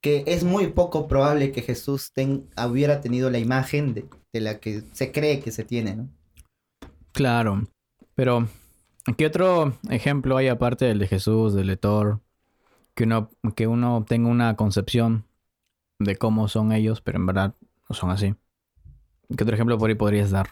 [0.01, 4.59] que es muy poco probable que Jesús ten- hubiera tenido la imagen de, de la
[4.59, 6.09] que se cree que se tiene, ¿no?
[7.11, 7.63] Claro.
[8.15, 8.47] Pero,
[9.17, 12.19] ¿qué otro ejemplo hay aparte del de Jesús, del de Thor?
[12.93, 15.25] Que uno, que uno tenga una concepción
[15.99, 17.55] de cómo son ellos, pero en verdad
[17.89, 18.35] no son así.
[19.35, 20.49] ¿Qué otro ejemplo por ahí podrías dar?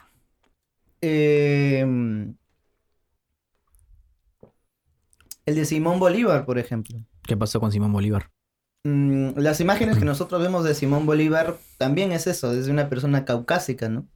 [1.02, 2.36] Em,
[5.46, 7.00] el de Simón Bolívar, por ejemplo.
[7.24, 8.32] ¿Qué pasó con Simón Bolívar?
[8.88, 12.88] Mm, las imágenes que nosotros vemos de Simón Bolívar también es eso, es de una
[12.88, 14.08] persona caucásica, ¿no?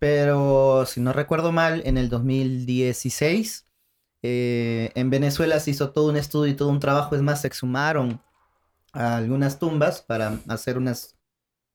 [0.00, 3.66] Pero si no recuerdo mal, en el 2016
[4.22, 7.46] eh, en Venezuela se hizo todo un estudio y todo un trabajo, es más, se
[7.46, 8.20] exhumaron
[8.92, 11.16] a algunas tumbas para hacer unas,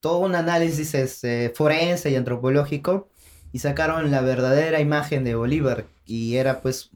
[0.02, 3.08] todo un análisis este, forense y antropológico
[3.54, 6.92] y sacaron la verdadera imagen de Bolívar y era pues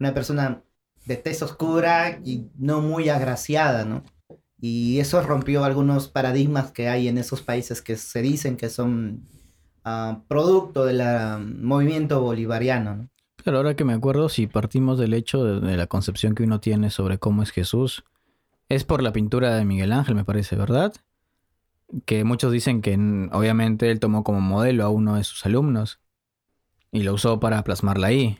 [0.00, 0.62] una persona
[1.04, 4.02] de tez oscura y no muy agraciada, ¿no?
[4.64, 9.26] Y eso rompió algunos paradigmas que hay en esos países que se dicen que son
[9.84, 11.02] ah, producto del
[11.60, 13.08] movimiento bolivariano, ¿no?
[13.44, 16.60] Pero ahora que me acuerdo, si partimos del hecho de, de la concepción que uno
[16.60, 18.04] tiene sobre cómo es Jesús,
[18.68, 20.92] es por la pintura de Miguel Ángel, me parece, ¿verdad?
[22.06, 22.94] Que muchos dicen que
[23.32, 25.98] obviamente él tomó como modelo a uno de sus alumnos
[26.92, 28.38] y lo usó para plasmarla ahí.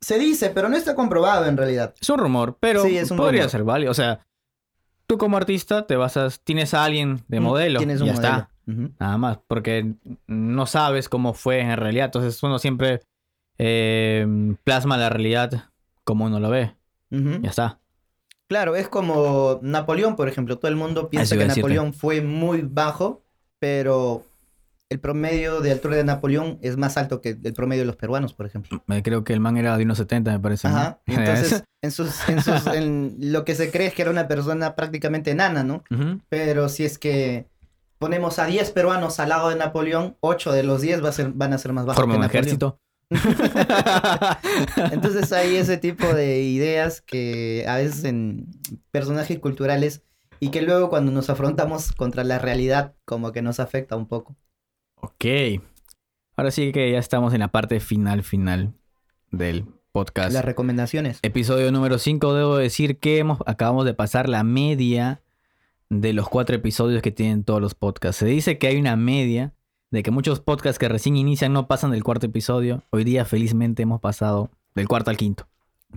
[0.00, 1.94] Se dice, pero no está comprobado en realidad.
[2.00, 3.50] Es un rumor, pero Sí, es un podría rumor.
[3.50, 3.90] ser válido.
[3.90, 4.26] O sea,
[5.06, 8.28] tú como artista te basas, tienes a alguien de Mm, modelo Tienes un ya modelo.
[8.36, 8.50] está.
[8.98, 9.94] Nada más, porque
[10.26, 12.06] no sabes cómo fue en realidad.
[12.06, 13.00] Entonces uno siempre
[13.58, 14.26] eh,
[14.64, 15.70] plasma la realidad
[16.04, 16.74] como uno lo ve.
[17.10, 17.78] Ya está.
[18.48, 20.58] Claro, es como Napoleón, por ejemplo.
[20.58, 21.46] Todo el mundo piensa que a.
[21.48, 23.22] Napoleón fue muy bajo,
[23.58, 24.24] pero
[24.88, 28.34] el promedio de altura de Napoleón es más alto que el promedio de los peruanos,
[28.34, 28.84] por ejemplo.
[28.88, 30.68] Eh, Creo que el man era de unos 70, me parece.
[30.68, 30.76] ¿no?
[30.76, 31.00] Ajá.
[31.06, 34.76] Entonces, en sus, en sus, en lo que se cree es que era una persona
[34.76, 35.82] prácticamente enana, ¿no?
[36.28, 37.48] Pero si es que
[37.98, 41.32] ponemos a 10 peruanos al lado de Napoleón, 8 de los 10 va a ser,
[41.32, 42.44] van a ser más bajos Forma que un Napoleón.
[42.44, 42.80] ejército.
[44.92, 48.46] Entonces hay ese tipo de ideas que a veces en
[48.90, 50.02] personajes culturales
[50.40, 54.36] y que luego cuando nos afrontamos contra la realidad como que nos afecta un poco.
[55.06, 55.24] Ok.
[56.36, 58.74] Ahora sí que ya estamos en la parte final, final
[59.30, 60.32] del podcast.
[60.32, 61.20] Las recomendaciones.
[61.22, 65.22] Episodio número 5, debo decir que hemos, acabamos de pasar la media
[65.90, 68.18] de los cuatro episodios que tienen todos los podcasts.
[68.18, 69.54] Se dice que hay una media
[69.92, 72.82] de que muchos podcasts que recién inician no pasan del cuarto episodio.
[72.90, 75.46] Hoy día felizmente hemos pasado del cuarto al quinto.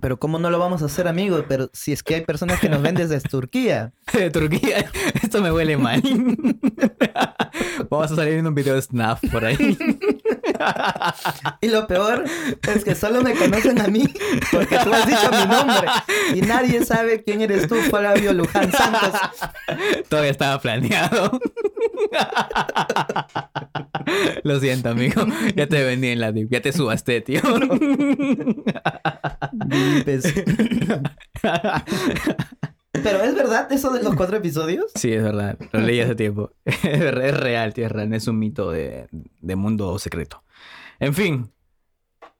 [0.00, 1.44] Pero ¿cómo no lo vamos a hacer, amigos?
[1.48, 3.92] Pero si es que hay personas que nos ven desde Turquía.
[4.12, 4.90] De Turquía,
[5.22, 6.02] esto me huele mal.
[7.90, 9.78] Vamos a salir en un video de Snap por ahí.
[11.60, 12.24] Y lo peor
[12.74, 14.04] es que solo me conocen a mí
[14.50, 15.88] porque tú has dicho mi nombre.
[16.34, 19.20] Y nadie sabe quién eres tú, Flavio Luján Santos.
[20.08, 21.38] Todavía estaba planeado.
[24.42, 25.24] Lo siento, amigo.
[25.56, 26.50] Ya te vendí en la dip.
[26.50, 27.40] Ya te subaste, tío.
[32.92, 34.90] Pero es verdad eso de los cuatro episodios.
[34.94, 35.56] Sí, es verdad.
[35.72, 36.50] Lo leí hace tiempo.
[36.64, 38.12] Es real, tío, es real.
[38.12, 39.06] Es un mito de,
[39.40, 40.42] de mundo secreto.
[41.00, 41.50] En fin.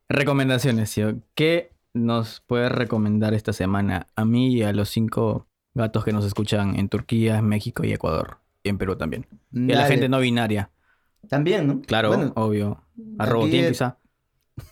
[0.08, 1.20] Recomendaciones, tío.
[1.34, 6.24] ¿Qué nos puedes recomendar esta semana a mí y a los cinco gatos que nos
[6.24, 8.38] escuchan en Turquía, México y Ecuador?
[8.62, 9.26] Y en Perú también.
[9.52, 9.94] Y a la Dale.
[9.94, 10.70] gente no binaria.
[11.28, 11.82] También, ¿no?
[11.82, 12.82] Claro, Bueno, obvio.
[13.18, 13.98] A aquí Robotín, es- quizá.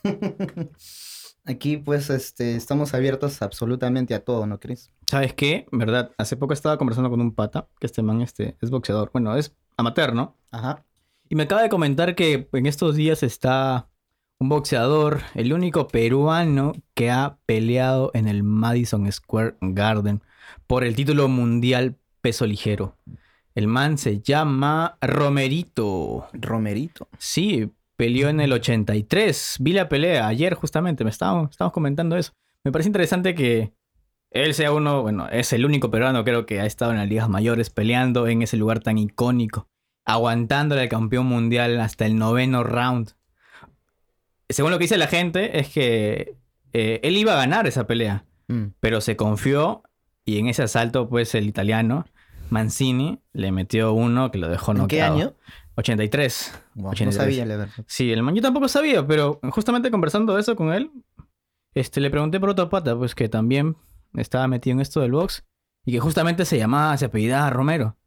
[1.45, 4.91] Aquí, pues, este, estamos abiertos absolutamente a todo, ¿no crees?
[5.11, 5.67] ¿Sabes qué?
[5.73, 6.13] ¿Verdad?
[6.19, 9.09] Hace poco estaba conversando con un pata, que este man este, es boxeador.
[9.15, 10.37] Bueno, es amateur, ¿no?
[10.51, 10.85] Ajá.
[11.29, 13.91] Y me acaba de comentar que en estos días está
[14.41, 20.23] un boxeador, el único peruano que ha peleado en el Madison Square Garden
[20.67, 22.97] por el título mundial peso ligero.
[23.55, 26.29] El man se llama Romerito.
[26.33, 27.09] Romerito.
[27.19, 29.57] Sí, peleó en el 83.
[29.61, 32.33] Vi la pelea ayer justamente, me estábamos, estábamos comentando eso.
[32.65, 33.73] Me parece interesante que
[34.31, 37.29] él sea uno, bueno, es el único peruano creo que ha estado en las ligas
[37.29, 39.69] mayores peleando en ese lugar tan icónico,
[40.09, 43.13] aguantándole al campeón mundial hasta el noveno round.
[44.49, 46.35] Según lo que dice la gente, es que
[46.73, 48.69] eh, él iba a ganar esa pelea, Mm.
[48.81, 49.83] pero se confió
[50.25, 52.07] y en ese asalto, pues el italiano
[52.49, 55.35] Mancini le metió uno que lo dejó ¿En qué año?
[55.75, 56.59] 83.
[56.75, 57.15] Wow, no 83.
[57.15, 57.75] sabía, la verdad.
[57.87, 60.91] Sí, el man yo tampoco sabía, pero justamente conversando eso con él,
[61.75, 63.77] este, le pregunté por otro pata, pues que también
[64.15, 65.45] estaba metido en esto del box
[65.85, 67.98] y que justamente se llamaba, se apellidaba Romero.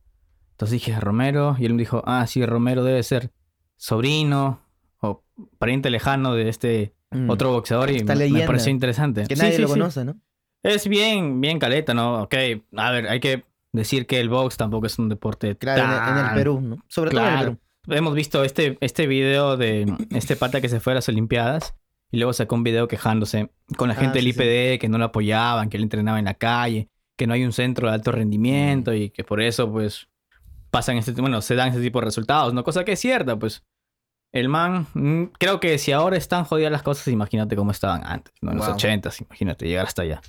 [0.52, 3.32] Entonces dije, Romero, y él me dijo, ah, sí, Romero debe ser
[3.78, 4.62] sobrino
[5.00, 5.24] o
[5.58, 7.30] pariente lejano de este Mm.
[7.30, 9.26] otro boxeador y me- pareció interesante.
[9.28, 9.74] Que nadie sí, lo sí.
[9.74, 10.16] conoce, ¿no?
[10.64, 12.22] Es bien, bien caleta, ¿no?
[12.22, 12.36] Ok,
[12.78, 13.44] a ver, hay que
[13.74, 16.62] decir que el box tampoco es un deporte Claro, en el, en el tan Perú,
[16.62, 16.78] ¿no?
[16.88, 17.58] Sobre todo en el Claro.
[17.86, 17.98] Perú.
[17.98, 21.74] Hemos visto este, este video de este pata que se fue a las Olimpiadas
[22.12, 24.28] y luego sacó un video quejándose con la Ah, gente del.
[24.30, 26.88] IPD que no lo apoyaban, que él entrenaba en la calle,
[27.18, 28.16] que no hay un centro de alto Mm.
[28.16, 30.08] rendimiento y que por eso pues
[30.72, 32.64] pasan este bueno, se dan este tipo de resultados, ¿no?
[32.64, 33.64] Cosa que es cierta, pues.
[34.34, 38.34] El man, mm, creo que si ahora están jodidas las cosas, imagínate cómo estaban antes,
[38.42, 38.52] ¿no?
[38.52, 38.76] En los Wow.
[38.76, 40.22] ochentas, imagínate, llegar hasta allá.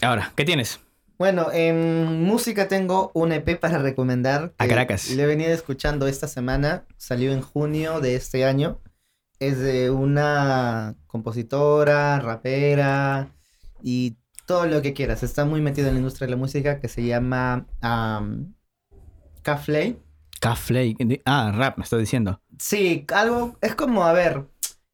[0.00, 0.80] Ahora, ¿qué tienes?
[1.18, 4.54] Bueno, en música tengo un EP para recomendar.
[4.56, 5.10] A Caracas.
[5.10, 6.84] Le he venido escuchando esta semana.
[6.96, 8.80] Salió en junio de este año.
[9.40, 13.28] Es de una compositora, rapera
[13.82, 14.16] y
[14.46, 15.22] todo lo que quieras.
[15.24, 18.54] Está muy metido en la industria de la música que se llama um,
[19.48, 19.96] Caflay.
[20.40, 20.94] Caflay.
[21.24, 22.40] Ah, rap, me estás diciendo.
[22.58, 24.44] Sí, algo, es como, a ver,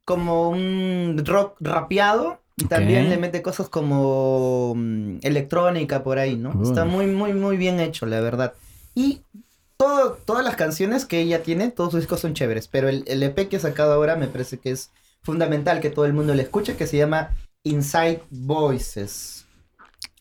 [0.04, 6.56] como un rock rapeado, Y también le mete cosas como mm, electrónica por ahí, ¿no?
[6.62, 6.90] Está Uy.
[6.90, 8.54] muy, muy, muy bien hecho, la verdad.
[8.94, 9.22] Y
[9.76, 13.20] todo, todas las canciones que ella tiene, todos sus discos son chéveres, pero el, el
[13.24, 14.92] EP que ha sacado ahora me parece que es
[15.22, 17.34] fundamental que todo el mundo le escuche, que se llama
[17.64, 19.43] Inside Voices.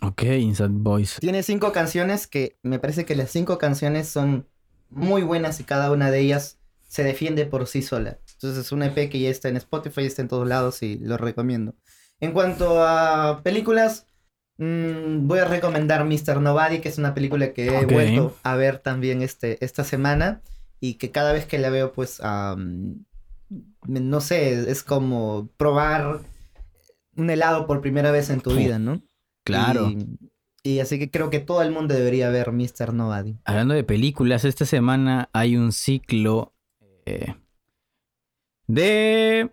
[0.03, 1.19] Ok, Inside Voice.
[1.21, 4.47] Tiene cinco canciones que me parece que las cinco canciones son
[4.89, 8.19] muy buenas y cada una de ellas se defiende por sí sola.
[8.33, 11.17] Entonces es un EP que ya está en Spotify, está en todos lados y lo
[11.17, 11.73] recomiendo.
[12.19, 14.05] En cuanto a películas,
[14.57, 16.41] mm, voy a recomendar Mr.
[16.41, 20.41] Nobody, que es una película que he vuelto a ver también este, esta semana
[20.79, 23.05] y que cada vez que la veo, pues, am,
[23.87, 26.19] no sé, es como probar
[27.15, 29.01] un helado por primera vez en tu vida, ¿no?
[29.43, 29.89] Claro.
[29.89, 30.31] Y,
[30.63, 32.93] y así que creo que todo el mundo debería ver Mr.
[32.93, 33.37] Nobody.
[33.45, 36.53] Hablando de películas, esta semana hay un ciclo
[37.05, 37.35] eh,
[38.67, 39.51] de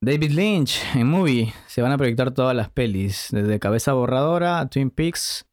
[0.00, 1.52] David Lynch en movie.
[1.66, 5.46] Se van a proyectar todas las pelis, desde Cabeza Borradora, Twin Peaks,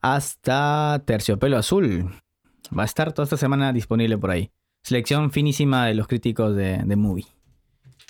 [0.00, 2.10] hasta Terciopelo Azul.
[2.76, 4.50] Va a estar toda esta semana disponible por ahí.
[4.82, 7.26] Selección finísima de los críticos de, de movie.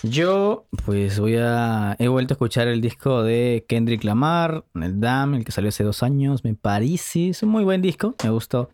[0.03, 1.97] Yo, pues voy a.
[1.99, 5.85] He vuelto a escuchar el disco de Kendrick Lamar, el Dam, el que salió hace
[5.85, 6.45] dos años.
[6.45, 7.31] Me parece.
[7.31, 8.15] Es un muy buen disco.
[8.23, 8.71] Me gustó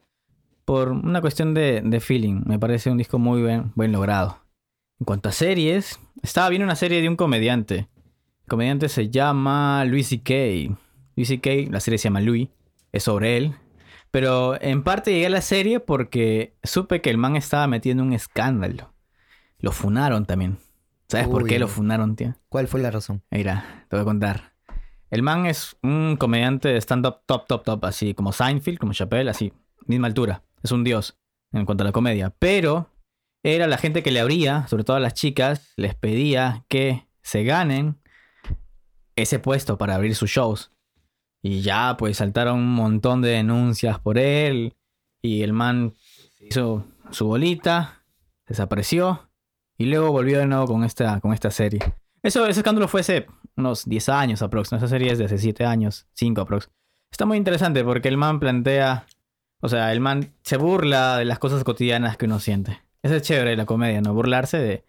[0.71, 2.43] por una cuestión de, feeling.
[2.47, 4.39] Me parece un disco muy bien, buen logrado.
[5.01, 7.89] En cuanto a series, estaba viendo una serie de un comediante.
[8.43, 10.33] El comediante se llama Louis C.K.
[11.17, 12.51] Louis C.K., la serie se llama Louis,
[12.93, 13.57] es sobre él.
[14.13, 18.13] Pero en parte llegué a la serie porque supe que el man estaba metiendo un
[18.13, 18.95] escándalo.
[19.59, 20.59] Lo funaron también.
[21.11, 22.37] ¿Sabes por qué lo funaron, tío?
[22.49, 23.25] ¿Cuál fue la razón?
[23.33, 24.53] Mira, te voy a contar.
[25.11, 29.29] El man es un comediante de stand-up top, top, top, así como Seinfeld, como Chappelle,
[29.29, 29.53] así,
[29.87, 30.45] misma altura.
[30.63, 31.19] Es un dios
[31.51, 32.31] en cuanto a la comedia.
[32.39, 32.95] Pero
[33.43, 37.43] era la gente que le abría, sobre todo a las chicas, les pedía que se
[37.43, 37.99] ganen
[39.17, 40.71] ese puesto para abrir sus shows.
[41.43, 44.77] Y ya, pues saltaron un montón de denuncias por él.
[45.23, 45.93] Y el man
[46.39, 48.05] hizo su bolita,
[48.47, 49.30] desapareció.
[49.81, 51.81] Y luego volvió de nuevo con esta, con esta serie.
[52.23, 53.27] Eso, ese escándalo fue hace
[53.57, 54.73] unos 10 años aprox.
[54.73, 54.77] ¿no?
[54.77, 56.69] Esa serie es de hace 7 años, 5 aprox.
[57.11, 59.07] Está muy interesante porque el man plantea.
[59.63, 62.79] O sea, el man se burla de las cosas cotidianas que uno siente.
[63.03, 64.13] Eso es chévere la comedia, ¿no?
[64.13, 64.85] Burlarse de,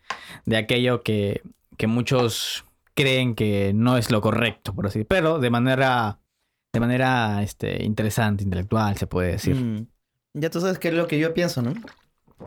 [0.46, 1.42] de aquello que,
[1.78, 6.20] que muchos creen que no es lo correcto, por así Pero de manera.
[6.74, 9.56] De manera este, interesante, intelectual, se puede decir.
[9.56, 9.88] Mm.
[10.34, 11.74] Ya tú sabes qué es lo que yo pienso, ¿no?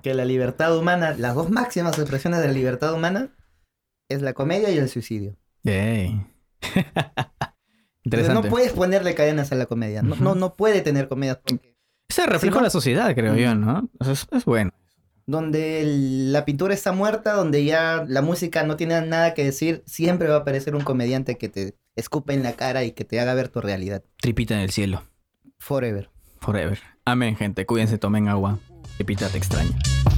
[0.03, 3.31] Que la libertad humana, las dos máximas expresiones de la libertad humana
[4.09, 5.37] es la comedia y el suicidio.
[5.63, 6.27] Yay.
[8.05, 8.43] Interesante.
[8.49, 10.03] no puedes ponerle cadenas a la comedia.
[10.03, 11.41] No, no, no puede tener comedia.
[11.41, 11.75] porque
[12.09, 13.89] Ese reflejo Si de la sociedad, creo yo, ¿no?
[14.01, 14.73] Es, es bueno.
[15.27, 19.83] Donde el- la pintura está muerta, donde ya la música no tiene nada que decir,
[19.87, 23.21] siempre va a aparecer un comediante que te escupe en la cara y que te
[23.21, 24.05] haga ver tu realidad.
[24.21, 25.03] Tripita en el cielo.
[25.59, 26.11] Forever.
[26.41, 26.79] Forever.
[27.07, 27.65] Amén, gente.
[27.65, 28.59] Cuídense, tomen agua.
[28.97, 30.14] Tripita te.